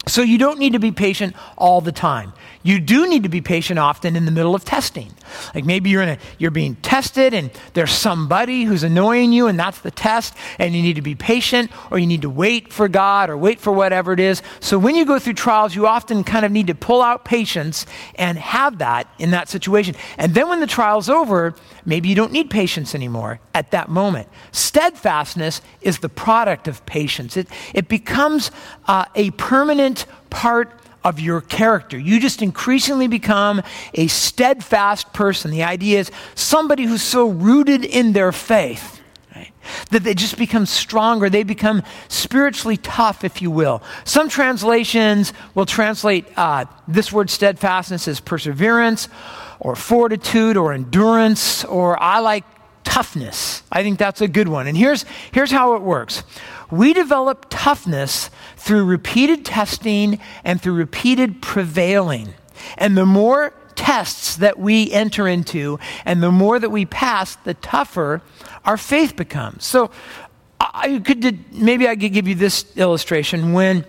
[0.09, 2.33] So you don't need to be patient all the time.
[2.63, 5.13] You do need to be patient often in the middle of testing.
[5.53, 9.59] Like maybe you're in a, you're being tested and there's somebody who's annoying you and
[9.59, 12.87] that's the test and you need to be patient or you need to wait for
[12.87, 14.43] God or wait for whatever it is.
[14.61, 17.85] So when you go through trials, you often kind of need to pull out patience
[18.15, 19.97] and have that in that situation.
[20.19, 24.29] And then when the trial's over, maybe you don't need patience anymore at that moment.
[24.53, 27.37] Steadfastness is the product of patience.
[27.37, 28.51] It, it becomes
[28.87, 30.71] uh, a permanent part
[31.05, 31.97] of your character.
[31.97, 33.63] You just increasingly become
[33.95, 35.53] a steadfast person.
[35.53, 38.96] The idea is somebody who's so rooted in their faith
[39.91, 41.31] that they just become stronger.
[41.31, 43.83] They become spiritually tough, if you will.
[44.05, 49.09] Some translations will translate uh, this word steadfastness as perseverance
[49.61, 52.45] or fortitude or endurance, or I like
[52.85, 53.63] toughness.
[53.71, 54.67] I think that's a good one.
[54.67, 56.23] And here's, here's how it works
[56.71, 62.35] we develop toughness through repeated testing and through repeated prevailing.
[62.79, 67.55] And the more tests that we enter into and the more that we pass, the
[67.55, 68.23] tougher
[68.65, 69.65] our faith becomes.
[69.65, 69.91] So
[70.61, 73.85] I could maybe I could give you this illustration when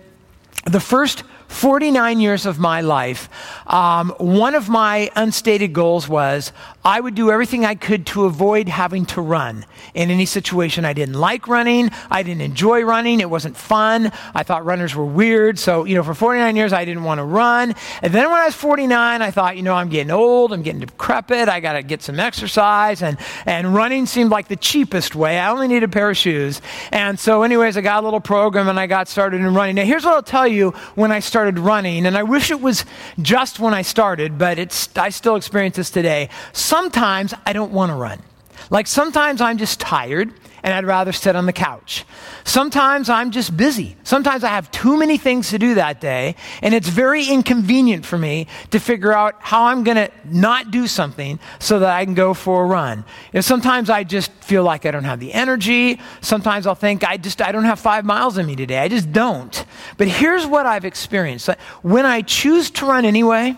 [0.64, 3.28] the first 49 years of my life,
[3.66, 6.52] um, one of my unstated goals was
[6.84, 10.84] I would do everything I could to avoid having to run in any situation.
[10.84, 11.90] I didn't like running.
[12.10, 13.20] I didn't enjoy running.
[13.20, 14.12] It wasn't fun.
[14.34, 15.58] I thought runners were weird.
[15.58, 17.74] So, you know, for 49 years, I didn't want to run.
[18.02, 20.52] And then when I was 49, I thought, you know, I'm getting old.
[20.52, 21.48] I'm getting decrepit.
[21.48, 23.02] I got to get some exercise.
[23.02, 25.38] And, and running seemed like the cheapest way.
[25.38, 26.60] I only needed a pair of shoes.
[26.92, 29.76] And so, anyways, I got a little program and I got started in running.
[29.76, 32.06] Now, here's what I'll tell you when I started running.
[32.06, 32.84] And I wish it was
[33.20, 36.28] just when I started, but it's, I still experience this today.
[36.52, 38.22] Sometimes I don't want to run.
[38.70, 42.04] Like sometimes I'm just tired and I'd rather sit on the couch.
[42.44, 43.96] Sometimes I'm just busy.
[44.02, 48.18] Sometimes I have too many things to do that day, and it's very inconvenient for
[48.18, 52.14] me to figure out how I'm going to not do something so that I can
[52.14, 53.04] go for a run.
[53.32, 56.00] You sometimes I just feel like I don't have the energy.
[56.20, 58.78] Sometimes I'll think I just I don't have 5 miles in me today.
[58.78, 59.64] I just don't.
[59.96, 61.48] But here's what I've experienced.
[61.82, 63.56] When I choose to run anyway,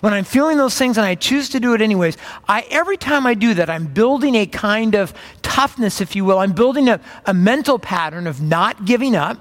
[0.00, 3.26] when I'm feeling those things and I choose to do it anyways, I, every time
[3.26, 6.38] I do that, I'm building a kind of toughness, if you will.
[6.38, 9.38] I'm building a, a mental pattern of not giving up.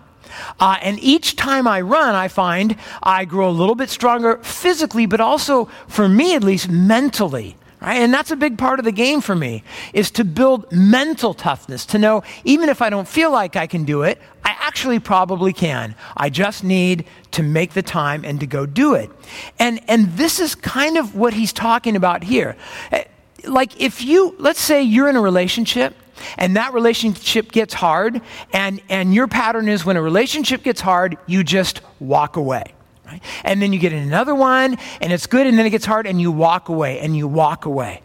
[0.60, 5.06] Uh, and each time I run, I find I grow a little bit stronger physically,
[5.06, 7.56] but also, for me at least, mentally.
[7.80, 7.98] Right?
[7.98, 9.64] And that's a big part of the game for me
[9.94, 13.84] is to build mental toughness, to know even if I don't feel like I can
[13.84, 15.96] do it, I actually probably can.
[16.16, 19.12] I just need to make the time and to go do it.
[19.60, 22.56] And and this is kind of what he's talking about here.
[22.92, 23.04] Eh,
[23.46, 25.96] like if you let's say you're in a relationship
[26.38, 28.22] and that relationship gets hard
[28.54, 32.74] and and your pattern is when a relationship gets hard, you just walk away.
[33.08, 33.22] Right?
[33.46, 36.20] And then you get another one, and it's good, and then it gets hard, and
[36.20, 38.02] you walk away, and you walk away.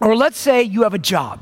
[0.00, 1.40] Or let's say you have a job.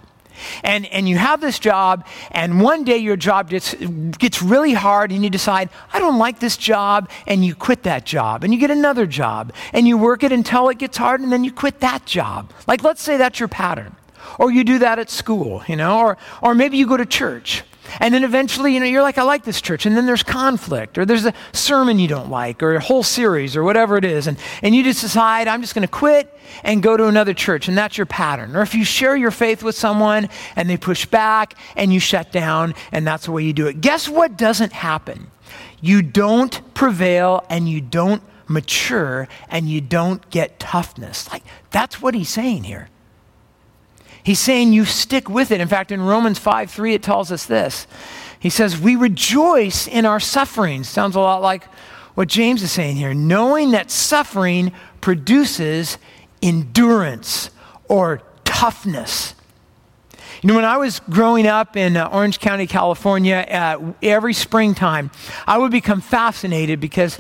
[0.64, 5.12] And, and you have this job, and one day your job gets, gets really hard,
[5.12, 8.58] and you decide, I don't like this job, and you quit that job, and you
[8.58, 11.78] get another job, and you work it until it gets hard, and then you quit
[11.80, 12.50] that job.
[12.66, 13.94] Like, let's say that's your pattern.
[14.38, 17.62] Or you do that at school, you know, or, or maybe you go to church
[18.00, 19.86] and then eventually, you know, you're like, I like this church.
[19.86, 23.56] And then there's conflict, or there's a sermon you don't like, or a whole series,
[23.56, 24.26] or whatever it is.
[24.26, 27.68] And, and you just decide, I'm just going to quit and go to another church.
[27.68, 28.56] And that's your pattern.
[28.56, 32.32] Or if you share your faith with someone and they push back and you shut
[32.32, 33.80] down, and that's the way you do it.
[33.80, 35.28] Guess what doesn't happen?
[35.80, 41.30] You don't prevail and you don't mature and you don't get toughness.
[41.30, 42.88] Like, that's what he's saying here.
[44.24, 45.60] He's saying you stick with it.
[45.60, 47.86] In fact, in Romans 5 3, it tells us this.
[48.38, 50.88] He says, We rejoice in our sufferings.
[50.88, 51.64] Sounds a lot like
[52.14, 55.98] what James is saying here, knowing that suffering produces
[56.42, 57.50] endurance
[57.88, 59.34] or toughness.
[60.42, 65.12] You know, when I was growing up in uh, Orange County, California, uh, every springtime,
[65.46, 67.18] I would become fascinated because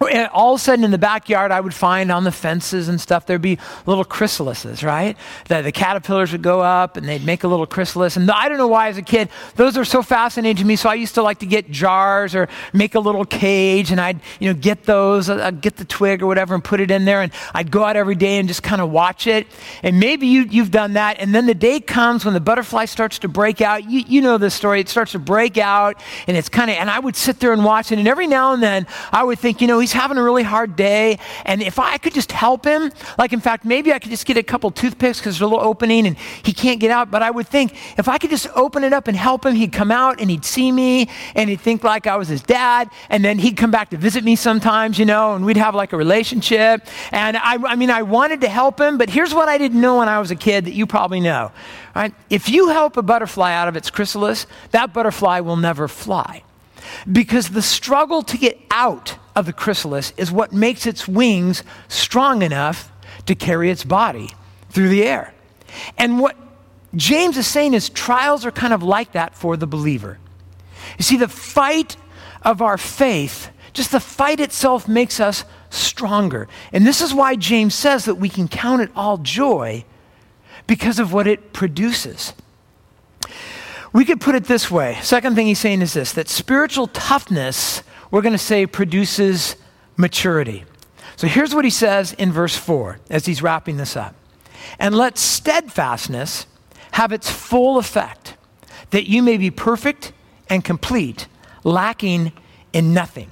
[0.00, 3.26] all of a sudden in the backyard, I would find on the fences and stuff,
[3.26, 5.16] there'd be little chrysalises, right?
[5.48, 8.16] The, the caterpillars would go up and they'd make a little chrysalis.
[8.16, 10.76] And I don't know why, as a kid, those are so fascinating to me.
[10.76, 14.20] So I used to like to get jars or make a little cage and I'd,
[14.40, 17.04] you know, get those, uh, I'd get the twig or whatever and put it in
[17.04, 17.22] there.
[17.22, 19.46] And I'd go out every day and just kind of watch it.
[19.82, 21.18] And maybe you, you've done that.
[21.20, 23.88] And then the day comes when the butterfly starts to break out.
[23.88, 24.80] You, you know this story.
[24.80, 27.64] It starts to break out and it's kind of, and I would sit there and
[27.64, 27.98] watch it.
[27.98, 30.42] And every now and then I would think, you know, he's he's having a really
[30.42, 34.10] hard day, and if I could just help him, like in fact, maybe I could
[34.10, 37.10] just get a couple toothpicks because there's a little opening and he can't get out.
[37.10, 39.72] But I would think if I could just open it up and help him, he'd
[39.72, 43.24] come out and he'd see me and he'd think like I was his dad, and
[43.24, 45.96] then he'd come back to visit me sometimes, you know, and we'd have like a
[45.96, 46.86] relationship.
[47.10, 49.98] And I, I mean, I wanted to help him, but here's what I didn't know
[49.98, 51.52] when I was a kid that you probably know.
[51.94, 52.14] Right?
[52.30, 56.42] If you help a butterfly out of its chrysalis, that butterfly will never fly.
[57.10, 62.42] Because the struggle to get out of the chrysalis is what makes its wings strong
[62.42, 62.90] enough
[63.26, 64.30] to carry its body
[64.70, 65.34] through the air.
[65.96, 66.36] And what
[66.94, 70.18] James is saying is trials are kind of like that for the believer.
[70.98, 71.96] You see, the fight
[72.42, 76.48] of our faith, just the fight itself makes us stronger.
[76.72, 79.84] And this is why James says that we can count it all joy
[80.66, 82.34] because of what it produces.
[83.92, 84.98] We could put it this way.
[85.02, 89.56] Second thing he's saying is this that spiritual toughness, we're going to say, produces
[89.96, 90.64] maturity.
[91.16, 94.14] So here's what he says in verse 4 as he's wrapping this up.
[94.78, 96.46] And let steadfastness
[96.92, 98.36] have its full effect,
[98.90, 100.12] that you may be perfect
[100.48, 101.26] and complete,
[101.64, 102.32] lacking
[102.72, 103.30] in nothing.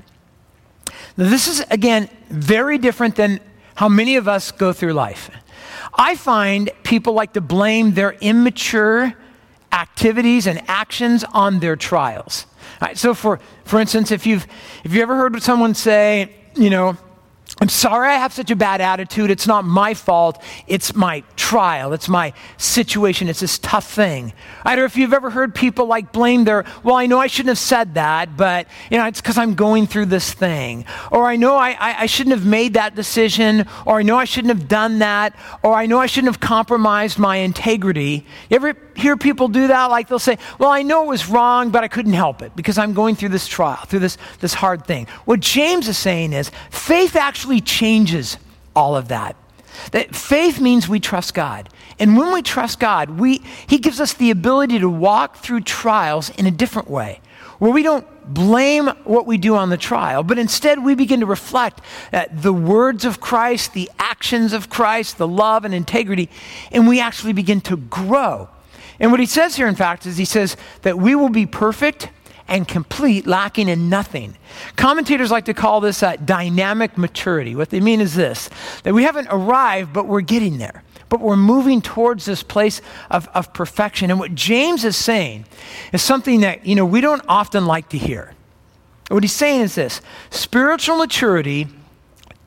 [1.16, 3.40] Now, this is, again, very different than
[3.74, 5.30] how many of us go through life.
[5.94, 9.14] I find people like to blame their immature
[9.72, 12.46] activities and actions on their trials.
[12.80, 14.46] Right, so, for, for instance, if you've,
[14.84, 16.96] if you ever heard someone say, you know,
[17.60, 19.30] I'm sorry I have such a bad attitude.
[19.30, 20.42] It's not my fault.
[20.66, 21.92] It's my trial.
[21.92, 23.28] It's my situation.
[23.28, 24.32] It's this tough thing.
[24.64, 27.26] I don't know if you've ever heard people like blame their, well, I know I
[27.26, 30.84] shouldn't have said that, but, you know, it's because I'm going through this thing.
[31.10, 33.66] Or I know I, I, I, shouldn't have made that decision.
[33.84, 35.34] Or I know I shouldn't have done that.
[35.62, 38.26] Or I know I shouldn't have compromised my integrity.
[38.48, 39.86] You ever hear people do that?
[39.86, 42.78] Like they'll say, well, I know it was wrong, but I couldn't help it because
[42.78, 45.06] I'm going through this trial, through this, this hard thing.
[45.24, 48.36] What James is saying is faith actually changes
[48.76, 49.36] all of that.
[49.92, 51.68] That faith means we trust God.
[51.98, 56.30] And when we trust God, we, He gives us the ability to walk through trials
[56.30, 57.20] in a different way,
[57.58, 61.26] where we don't blame what we do on the trial, but instead we begin to
[61.26, 61.80] reflect
[62.32, 66.30] the words of Christ, the actions of Christ, the love and integrity,
[66.70, 68.48] and we actually begin to grow.
[69.00, 72.10] And what he says here, in fact, is he says that we will be perfect
[72.46, 74.36] and complete, lacking in nothing.
[74.76, 77.54] Commentators like to call this a dynamic maturity.
[77.54, 78.50] What they mean is this
[78.82, 80.82] that we haven't arrived, but we're getting there.
[81.08, 84.10] But we're moving towards this place of, of perfection.
[84.10, 85.46] And what James is saying
[85.92, 88.34] is something that, you know, we don't often like to hear.
[89.08, 91.66] What he's saying is this spiritual maturity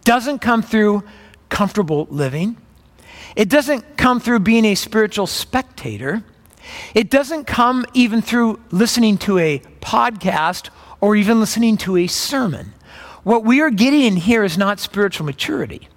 [0.05, 1.03] doesn't come through
[1.49, 2.57] comfortable living,
[3.35, 6.23] it doesn't come through being a spiritual spectator.
[6.93, 10.69] It doesn't come even through listening to a podcast
[11.01, 12.73] or even listening to a sermon.
[13.23, 15.87] What we are getting in here is not spiritual maturity.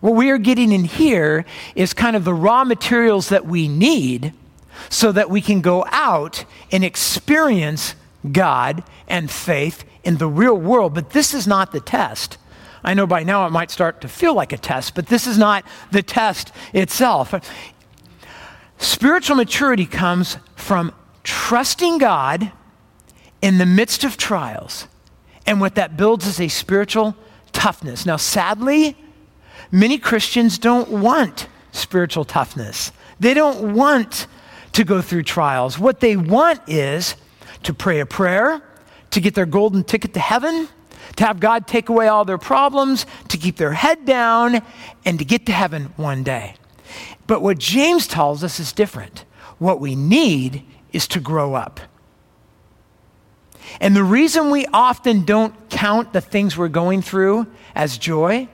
[0.00, 4.32] What we are getting in here is kind of the raw materials that we need
[4.88, 7.94] so that we can go out and experience
[8.30, 10.94] God and faith in the real world.
[10.94, 12.38] But this is not the test.
[12.84, 15.36] I know by now it might start to feel like a test, but this is
[15.36, 17.34] not the test itself.
[18.78, 20.92] Spiritual maturity comes from
[21.24, 22.52] trusting God
[23.42, 24.86] in the midst of trials.
[25.46, 27.16] And what that builds is a spiritual
[27.52, 28.06] toughness.
[28.06, 28.96] Now, sadly,
[29.70, 32.92] many Christians don't want spiritual toughness.
[33.20, 34.26] They don't want
[34.72, 35.78] to go through trials.
[35.78, 37.16] What they want is
[37.64, 38.62] to pray a prayer,
[39.10, 40.68] to get their golden ticket to heaven,
[41.16, 44.62] to have God take away all their problems, to keep their head down,
[45.04, 46.54] and to get to heaven one day.
[47.28, 49.24] But what James tells us is different.
[49.58, 51.78] What we need is to grow up.
[53.80, 58.48] And the reason we often don't count the things we're going through as joy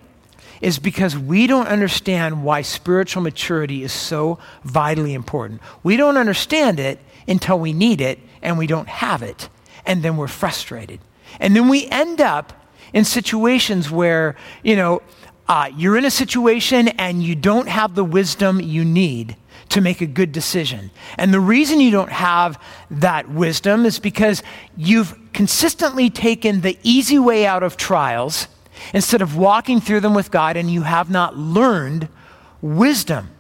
[0.61, 5.61] is because we don't understand why spiritual maturity is so vitally important.
[5.83, 9.49] We don't understand it until we need it and we don't have it,
[9.87, 11.01] and then we're frustrated.
[11.39, 12.53] And then we end up
[12.93, 15.01] in situations where, you know,
[15.49, 19.37] uh, you're in a situation and you don't have the wisdom you need
[19.71, 20.91] to make a good decision.
[21.19, 24.43] And the reason you don't have that wisdom is because
[24.77, 28.49] you've consistently taken the easy way out of trials
[28.93, 32.09] instead of walking through them with God, and you have not learned
[32.61, 33.31] wisdom.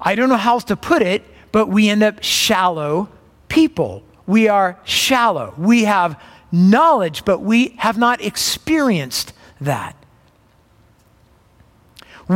[0.00, 3.08] I don't know how else to put it, but we end up shallow
[3.48, 4.02] people.
[4.26, 5.54] We are shallow.
[5.56, 9.96] We have knowledge, but we have not experienced that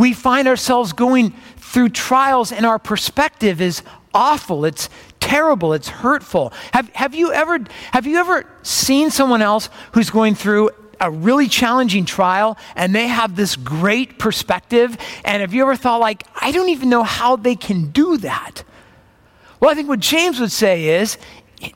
[0.01, 3.83] we find ourselves going through trials and our perspective is
[4.15, 4.65] awful.
[4.65, 4.89] It's
[5.21, 5.73] terrible.
[5.73, 6.53] It's hurtful.
[6.73, 7.59] Have, have, you ever,
[7.93, 13.09] have you ever seen someone else who's going through a really challenging trial and they
[13.09, 14.97] have this great perspective?
[15.25, 18.65] And have you ever thought, like, I don't even know how they can do that?
[19.61, 21.19] Well, I think what James would say is
[21.61, 21.73] it,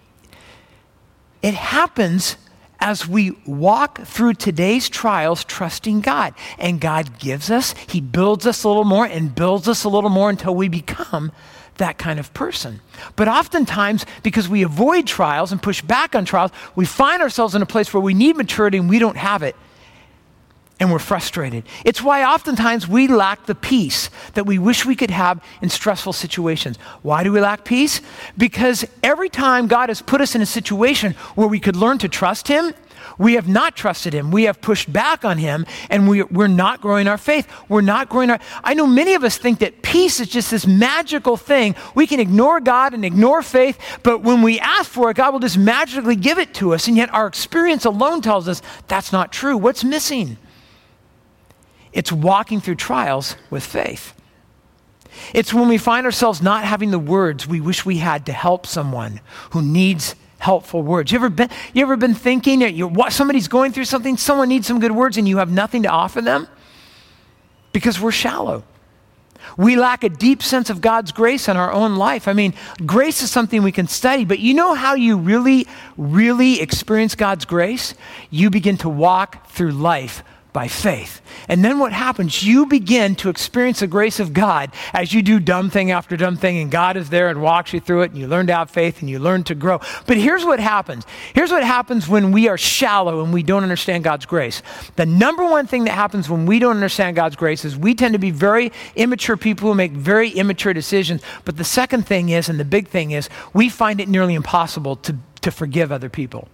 [1.42, 2.36] it happens
[2.80, 6.34] as we walk through today's trials, trusting God.
[6.58, 10.10] And God gives us, He builds us a little more and builds us a little
[10.10, 11.32] more until we become
[11.76, 12.80] that kind of person.
[13.16, 17.62] But oftentimes, because we avoid trials and push back on trials, we find ourselves in
[17.62, 19.56] a place where we need maturity and we don't have it
[20.80, 21.64] and we're frustrated.
[21.84, 26.14] It's why oftentimes we lack the peace that we wish we could have in stressful
[26.14, 26.78] situations.
[27.02, 28.00] Why do we lack peace?
[28.36, 32.08] Because every time God has put us in a situation where we could learn to
[32.08, 32.72] trust Him,
[33.18, 34.30] we have not trusted him.
[34.30, 37.46] We have pushed back on him, and we, we're not growing our faith.
[37.68, 38.38] We're not growing our.
[38.64, 41.74] I know many of us think that peace is just this magical thing.
[41.94, 45.40] We can ignore God and ignore faith, but when we ask for it, God will
[45.40, 46.88] just magically give it to us.
[46.88, 49.56] And yet, our experience alone tells us that's not true.
[49.56, 50.38] What's missing?
[51.92, 54.14] It's walking through trials with faith.
[55.34, 58.66] It's when we find ourselves not having the words we wish we had to help
[58.66, 61.12] someone who needs helpful words.
[61.12, 64.80] You ever been, you ever been thinking that somebody's going through something, someone needs some
[64.80, 66.48] good words, and you have nothing to offer them?
[67.72, 68.64] Because we're shallow.
[69.56, 72.28] We lack a deep sense of God's grace in our own life.
[72.28, 76.60] I mean, grace is something we can study, but you know how you really, really
[76.60, 77.94] experience God's grace?
[78.30, 80.22] You begin to walk through life
[80.52, 81.20] by faith.
[81.48, 82.42] And then what happens?
[82.42, 86.36] You begin to experience the grace of God as you do dumb thing after dumb
[86.36, 88.70] thing, and God is there and walks you through it, and you learn to have
[88.70, 89.80] faith and you learn to grow.
[90.06, 94.04] But here's what happens here's what happens when we are shallow and we don't understand
[94.04, 94.62] God's grace.
[94.96, 98.14] The number one thing that happens when we don't understand God's grace is we tend
[98.14, 101.22] to be very immature people who make very immature decisions.
[101.44, 104.96] But the second thing is, and the big thing is, we find it nearly impossible
[104.96, 106.48] to, to forgive other people.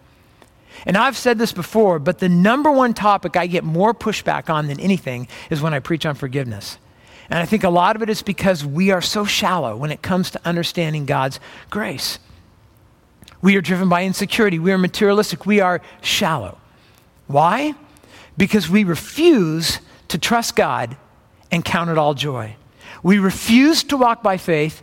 [0.85, 4.67] And I've said this before, but the number one topic I get more pushback on
[4.69, 6.79] than anything is when I preach on forgiveness.
[7.31, 10.03] And I think a lot of it is because we are so shallow when it
[10.03, 12.19] comes to understanding God's grace.
[13.43, 14.59] We are driven by insecurity.
[14.59, 15.47] We are materialistic.
[15.47, 16.59] We are shallow.
[17.27, 17.75] Why?
[18.37, 20.97] Because we refuse to trust God
[21.51, 22.57] and count it all joy.
[23.03, 24.83] We refuse to walk by faith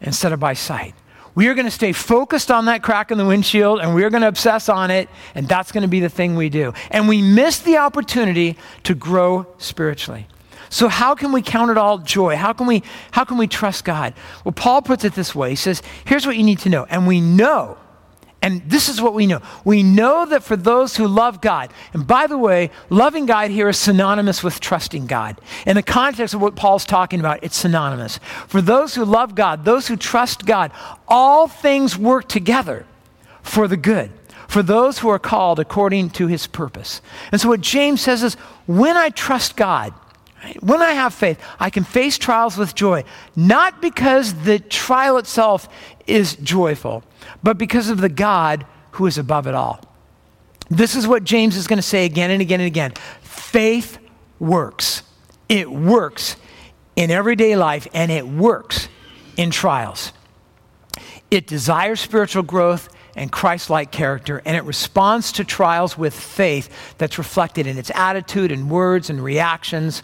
[0.00, 0.94] instead of by sight.
[1.38, 4.10] We are going to stay focused on that crack in the windshield and we are
[4.10, 6.74] going to obsess on it, and that's going to be the thing we do.
[6.90, 10.26] And we miss the opportunity to grow spiritually.
[10.68, 12.34] So how can we count it all joy?
[12.34, 12.82] How can we
[13.12, 14.14] how can we trust God?
[14.44, 15.50] Well, Paul puts it this way.
[15.50, 17.78] He says, "Here's what you need to know." And we know
[18.40, 19.40] and this is what we know.
[19.64, 23.68] We know that for those who love God, and by the way, loving God here
[23.68, 25.40] is synonymous with trusting God.
[25.66, 28.20] In the context of what Paul's talking about, it's synonymous.
[28.46, 30.70] For those who love God, those who trust God,
[31.08, 32.86] all things work together
[33.42, 34.12] for the good,
[34.46, 37.02] for those who are called according to his purpose.
[37.32, 38.34] And so what James says is
[38.66, 39.92] when I trust God,
[40.60, 45.68] when I have faith, I can face trials with joy, not because the trial itself
[46.06, 47.02] is joyful,
[47.42, 49.80] but because of the God who is above it all.
[50.70, 52.92] This is what James is going to say again and again and again.
[53.22, 53.98] Faith
[54.38, 55.02] works.
[55.48, 56.36] It works
[56.94, 58.88] in everyday life and it works
[59.36, 60.12] in trials.
[61.30, 66.94] It desires spiritual growth and Christ like character, and it responds to trials with faith
[66.98, 70.02] that's reflected in its attitude and words and reactions.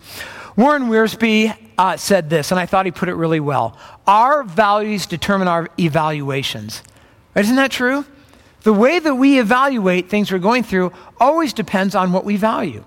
[0.57, 3.79] Warren Wiersbe uh, said this, and I thought he put it really well.
[4.07, 6.83] Our values determine our evaluations.
[7.35, 8.05] Isn't that true?
[8.63, 12.85] The way that we evaluate things we're going through always depends on what we value.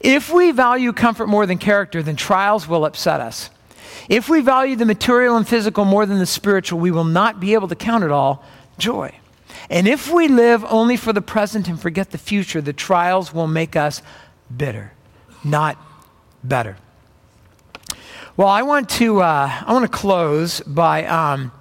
[0.00, 3.50] If we value comfort more than character, then trials will upset us.
[4.08, 7.54] If we value the material and physical more than the spiritual, we will not be
[7.54, 8.44] able to count it all
[8.78, 9.12] joy.
[9.70, 13.46] And if we live only for the present and forget the future, the trials will
[13.46, 14.02] make us
[14.54, 14.92] bitter,
[15.44, 15.78] not
[16.42, 16.76] better.
[18.36, 21.52] Well, I want to, uh, I want to close by um,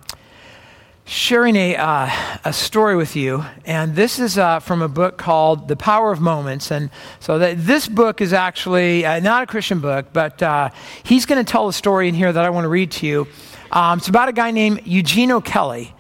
[1.06, 2.10] sharing a, uh,
[2.46, 3.44] a story with you.
[3.66, 6.72] And this is uh, from a book called The Power of Moments.
[6.72, 6.90] And
[7.20, 10.70] so that, this book is actually uh, not a Christian book, but uh,
[11.04, 13.28] he's going to tell a story in here that I want to read to you.
[13.72, 15.94] Um, it's about a guy named Eugene O'Kelly.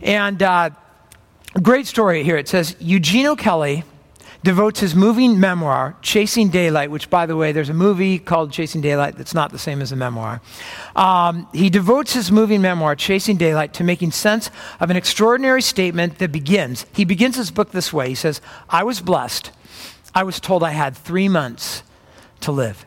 [0.00, 0.70] And uh,
[1.60, 2.36] great story here.
[2.36, 3.84] It says Eugene O'Kelly
[4.44, 8.82] devotes his moving memoir, Chasing Daylight, which, by the way, there's a movie called Chasing
[8.82, 10.42] Daylight that's not the same as a memoir.
[10.94, 14.50] Um, he devotes his moving memoir, Chasing Daylight, to making sense
[14.80, 16.84] of an extraordinary statement that begins.
[16.94, 19.50] He begins his book this way He says, I was blessed.
[20.14, 21.82] I was told I had three months
[22.40, 22.84] to live.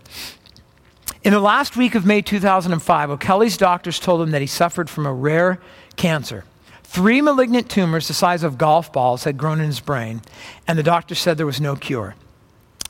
[1.23, 5.05] In the last week of May 2005, O'Kelly's doctors told him that he suffered from
[5.05, 5.59] a rare
[5.95, 6.45] cancer.
[6.87, 10.21] Three malignant tumors the size of golf balls had grown in his brain,
[10.67, 12.15] and the doctor said there was no cure.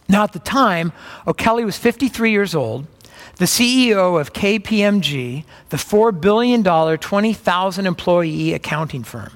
[0.08, 0.94] Now, at the time,
[1.26, 2.88] O'Kelly was 53 years old,
[3.36, 9.32] the CEO of KPMG, the $4 billion, 20,000 employee accounting firm.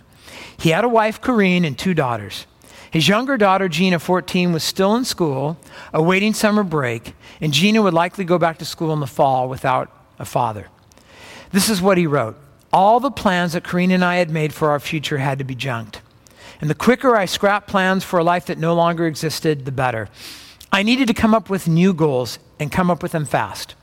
[0.57, 2.45] He had a wife, Corinne, and two daughters.
[2.91, 5.57] His younger daughter, Gina, 14, was still in school,
[5.91, 9.91] awaiting summer break, and Gina would likely go back to school in the fall without
[10.17, 10.67] a father.
[11.51, 12.37] This is what he wrote
[12.73, 15.55] all the plans that Karina and I had made for our future had to be
[15.55, 16.01] junked.
[16.61, 20.09] And the quicker I scrapped plans for a life that no longer existed, the better.
[20.71, 23.75] I needed to come up with new goals and come up with them fast.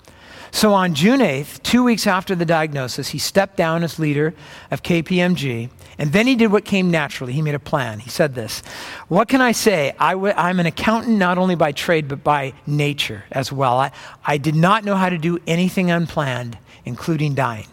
[0.50, 4.32] So on June 8th, two weeks after the diagnosis, he stepped down as leader
[4.70, 5.68] of KPMG,
[5.98, 7.34] and then he did what came naturally.
[7.34, 7.98] He made a plan.
[7.98, 8.60] He said this
[9.08, 9.94] What can I say?
[9.98, 13.78] i w- I'm an accountant not only by trade, but by nature as well.
[13.78, 13.90] I,
[14.24, 17.66] I did not know how to do anything unplanned, including dying.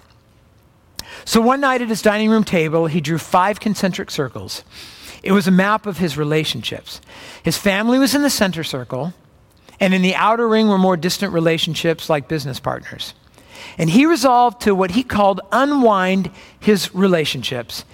[1.23, 4.63] So one night at his dining room table, he drew five concentric circles.
[5.23, 7.01] It was a map of his relationships.
[7.41, 9.13] His family was in the center circle,
[9.79, 13.13] and in the outer ring were more distant relationships like business partners.
[13.77, 17.85] And he resolved to what he called unwind his relationships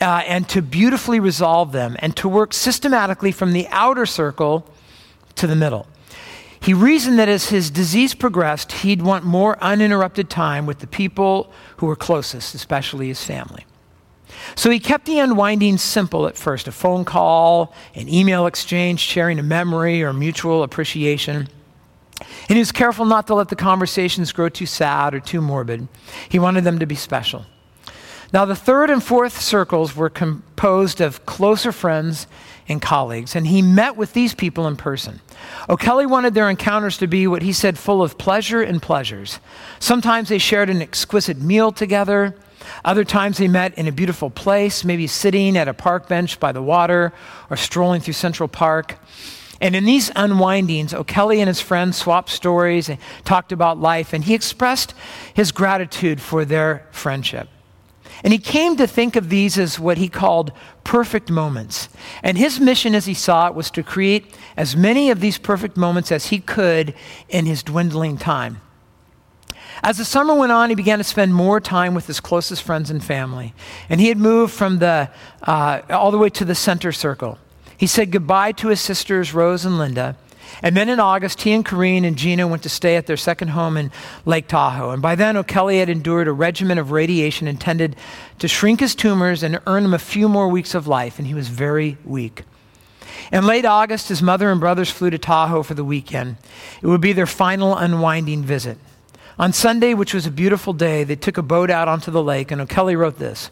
[0.00, 4.66] uh, and to beautifully resolve them and to work systematically from the outer circle
[5.36, 5.86] to the middle.
[6.60, 11.50] He reasoned that as his disease progressed, he'd want more uninterrupted time with the people
[11.78, 13.64] who were closest, especially his family.
[14.54, 19.38] So he kept the unwinding simple at first a phone call, an email exchange, sharing
[19.38, 21.48] a memory or mutual appreciation.
[22.20, 25.88] And he was careful not to let the conversations grow too sad or too morbid.
[26.28, 27.46] He wanted them to be special.
[28.32, 32.26] Now, the third and fourth circles were composed of closer friends
[32.70, 35.20] and colleagues, and he met with these people in person.
[35.68, 39.40] O'Kelly wanted their encounters to be what he said full of pleasure and pleasures.
[39.80, 42.34] Sometimes they shared an exquisite meal together.
[42.84, 46.52] Other times they met in a beautiful place, maybe sitting at a park bench by
[46.52, 47.12] the water
[47.50, 48.98] or strolling through Central Park.
[49.60, 54.24] And in these unwindings, O'Kelly and his friends swapped stories and talked about life, and
[54.24, 54.94] he expressed
[55.34, 57.48] his gratitude for their friendship.
[58.22, 60.52] And he came to think of these as what he called
[60.84, 61.88] perfect moments.
[62.22, 65.76] And his mission, as he saw it, was to create as many of these perfect
[65.76, 66.94] moments as he could
[67.28, 68.60] in his dwindling time.
[69.82, 72.90] As the summer went on, he began to spend more time with his closest friends
[72.90, 73.54] and family.
[73.88, 75.10] And he had moved from the,
[75.42, 77.38] uh, all the way to the center circle.
[77.78, 80.16] He said goodbye to his sisters, Rose and Linda,
[80.62, 83.48] and then in August, he and Corinne and Gina went to stay at their second
[83.48, 83.90] home in
[84.24, 84.90] Lake Tahoe.
[84.90, 87.96] And by then, O'Kelly had endured a regimen of radiation intended
[88.38, 91.34] to shrink his tumors and earn him a few more weeks of life, and he
[91.34, 92.44] was very weak.
[93.32, 96.36] In late August, his mother and brothers flew to Tahoe for the weekend.
[96.82, 98.78] It would be their final unwinding visit.
[99.38, 102.50] On Sunday, which was a beautiful day, they took a boat out onto the lake,
[102.50, 103.50] and O'Kelly wrote this.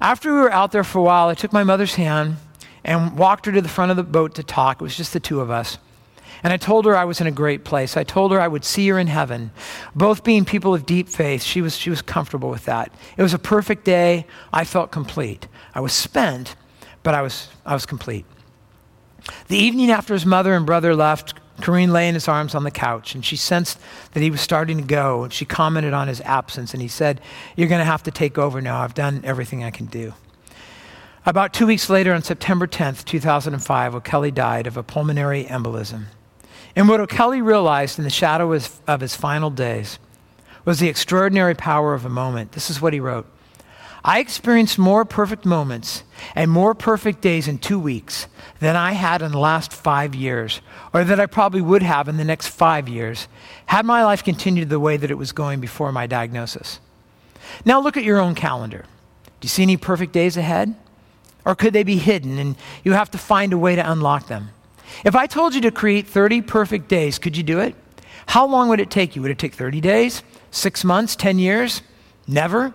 [0.00, 2.36] After we were out there for a while, I took my mother's hand
[2.82, 4.80] and walked her to the front of the boat to talk.
[4.80, 5.78] It was just the two of us.
[6.42, 7.96] And I told her I was in a great place.
[7.96, 9.50] I told her I would see her in heaven.
[9.94, 12.92] Both being people of deep faith, she was, she was comfortable with that.
[13.16, 14.26] It was a perfect day.
[14.52, 15.48] I felt complete.
[15.74, 16.56] I was spent,
[17.02, 18.24] but I was, I was complete.
[19.48, 22.70] The evening after his mother and brother left, Corinne lay in his arms on the
[22.70, 23.78] couch, and she sensed
[24.12, 25.24] that he was starting to go.
[25.24, 27.20] And she commented on his absence, and he said,
[27.56, 28.80] You're going to have to take over now.
[28.80, 30.14] I've done everything I can do.
[31.26, 36.06] About two weeks later, on September 10th, 2005, O'Kelly died of a pulmonary embolism.
[36.76, 39.98] And what O'Kelly realized in the shadow of his final days
[40.64, 42.52] was the extraordinary power of a moment.
[42.52, 43.26] This is what he wrote
[44.04, 46.04] I experienced more perfect moments
[46.34, 50.62] and more perfect days in two weeks than I had in the last five years,
[50.94, 53.28] or that I probably would have in the next five years,
[53.66, 56.80] had my life continued the way that it was going before my diagnosis.
[57.64, 58.84] Now look at your own calendar.
[59.40, 60.74] Do you see any perfect days ahead?
[61.44, 64.50] Or could they be hidden and you have to find a way to unlock them?
[65.04, 67.74] If I told you to create 30 perfect days, could you do it?
[68.26, 69.22] How long would it take you?
[69.22, 71.82] Would it take 30 days, six months, 10 years?
[72.26, 72.72] Never.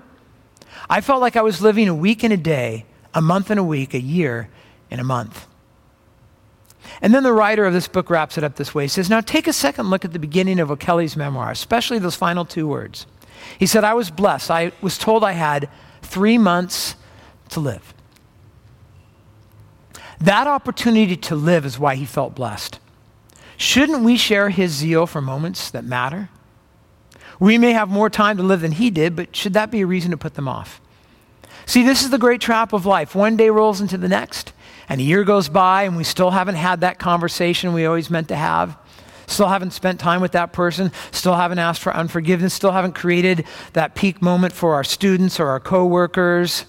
[0.89, 3.63] I felt like I was living a week in a day, a month in a
[3.63, 4.49] week, a year
[4.89, 5.47] in a month.
[7.01, 8.83] And then the writer of this book wraps it up this way.
[8.83, 12.15] He says, Now take a second look at the beginning of O'Kelly's memoir, especially those
[12.15, 13.05] final two words.
[13.59, 14.51] He said, I was blessed.
[14.51, 15.69] I was told I had
[16.01, 16.95] three months
[17.49, 17.93] to live.
[20.19, 22.79] That opportunity to live is why he felt blessed.
[23.57, 26.29] Shouldn't we share his zeal for moments that matter?
[27.39, 29.87] We may have more time to live than he did, but should that be a
[29.87, 30.81] reason to put them off?
[31.65, 33.15] See, this is the great trap of life.
[33.15, 34.53] One day rolls into the next,
[34.87, 38.27] and a year goes by, and we still haven't had that conversation we always meant
[38.29, 38.77] to have.
[39.27, 43.45] Still haven't spent time with that person, still haven't asked for unforgiveness, still haven't created
[43.73, 46.65] that peak moment for our students or our coworkers.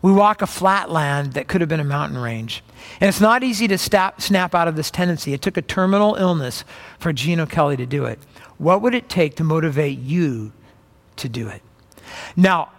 [0.00, 2.62] We walk a flat land that could have been a mountain range.
[3.00, 5.32] And it's not easy to snap out of this tendency.
[5.32, 6.64] It took a terminal illness
[6.98, 8.18] for Gene O'Kelly to do it.
[8.58, 10.52] What would it take to motivate you
[11.16, 11.62] to do it?
[12.36, 12.70] Now,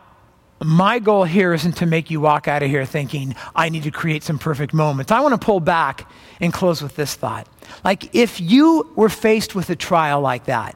[0.61, 3.91] my goal here isn't to make you walk out of here thinking, I need to
[3.91, 5.11] create some perfect moments.
[5.11, 6.09] I want to pull back
[6.41, 7.47] and close with this thought.
[7.83, 10.75] Like, if you were faced with a trial like that,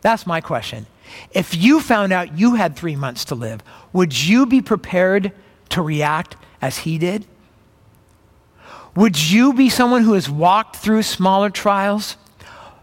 [0.00, 0.86] that's my question.
[1.32, 3.62] If you found out you had three months to live,
[3.92, 5.32] would you be prepared
[5.70, 7.26] to react as he did?
[8.96, 12.16] Would you be someone who has walked through smaller trials,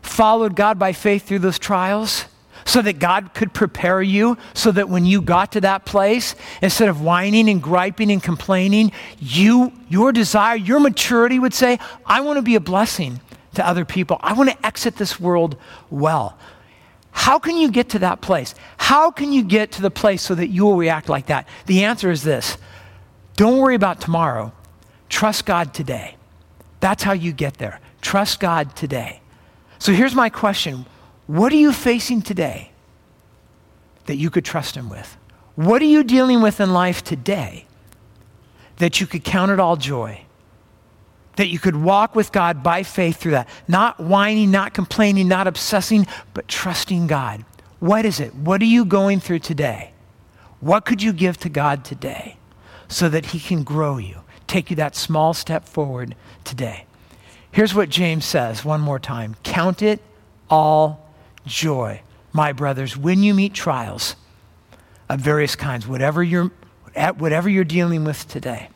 [0.02, 2.26] followed God by faith through those trials,
[2.66, 6.90] so that God could prepare you, so that when you got to that place, instead
[6.90, 12.38] of whining and griping and complaining, you, your desire, your maturity would say, I want
[12.38, 13.20] to be a blessing
[13.54, 14.18] to other people.
[14.22, 15.58] I want to exit this world
[15.90, 16.38] well.
[17.12, 18.56] How can you get to that place?
[18.78, 21.48] How can you get to the place so that you will react like that?
[21.66, 22.58] The answer is this
[23.36, 24.54] don't worry about tomorrow.
[25.10, 26.16] Trust God today.
[26.80, 27.80] That's how you get there.
[28.02, 29.22] Trust God today.
[29.80, 30.86] So here's my question
[31.28, 32.72] What are you facing today
[34.06, 35.18] that you could trust Him with?
[35.56, 37.66] What are you dealing with in life today
[38.78, 40.22] that you could count it all joy?
[41.38, 43.50] That you could walk with God by faith through that.
[43.68, 47.44] Not whining, not complaining, not obsessing, but trusting God.
[47.80, 48.34] What is it?
[48.34, 49.92] What are you going through today?
[50.62, 52.38] What could you give to God today?
[52.96, 56.16] So that He can grow you, take you that small step forward
[56.46, 56.86] today.
[57.52, 60.02] Here's what James says one more time Count it
[60.50, 61.06] all
[61.46, 62.00] joy,
[62.32, 64.16] my brothers, when you meet trials
[65.10, 66.52] of various kinds, whatever you're,
[67.18, 68.70] whatever you're dealing with today.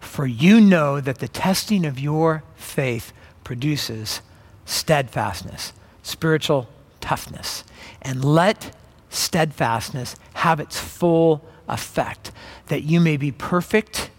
[0.00, 3.12] For you know that the testing of your faith
[3.44, 4.22] produces
[4.64, 6.70] steadfastness, spiritual
[7.02, 7.64] toughness.
[8.00, 8.74] And let
[9.10, 12.32] steadfastness have its full effect,
[12.66, 14.10] that you may be perfect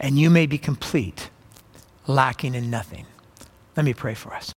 [0.00, 1.30] and you may be complete,
[2.06, 3.06] lacking in nothing.
[3.76, 4.53] Let me pray for us.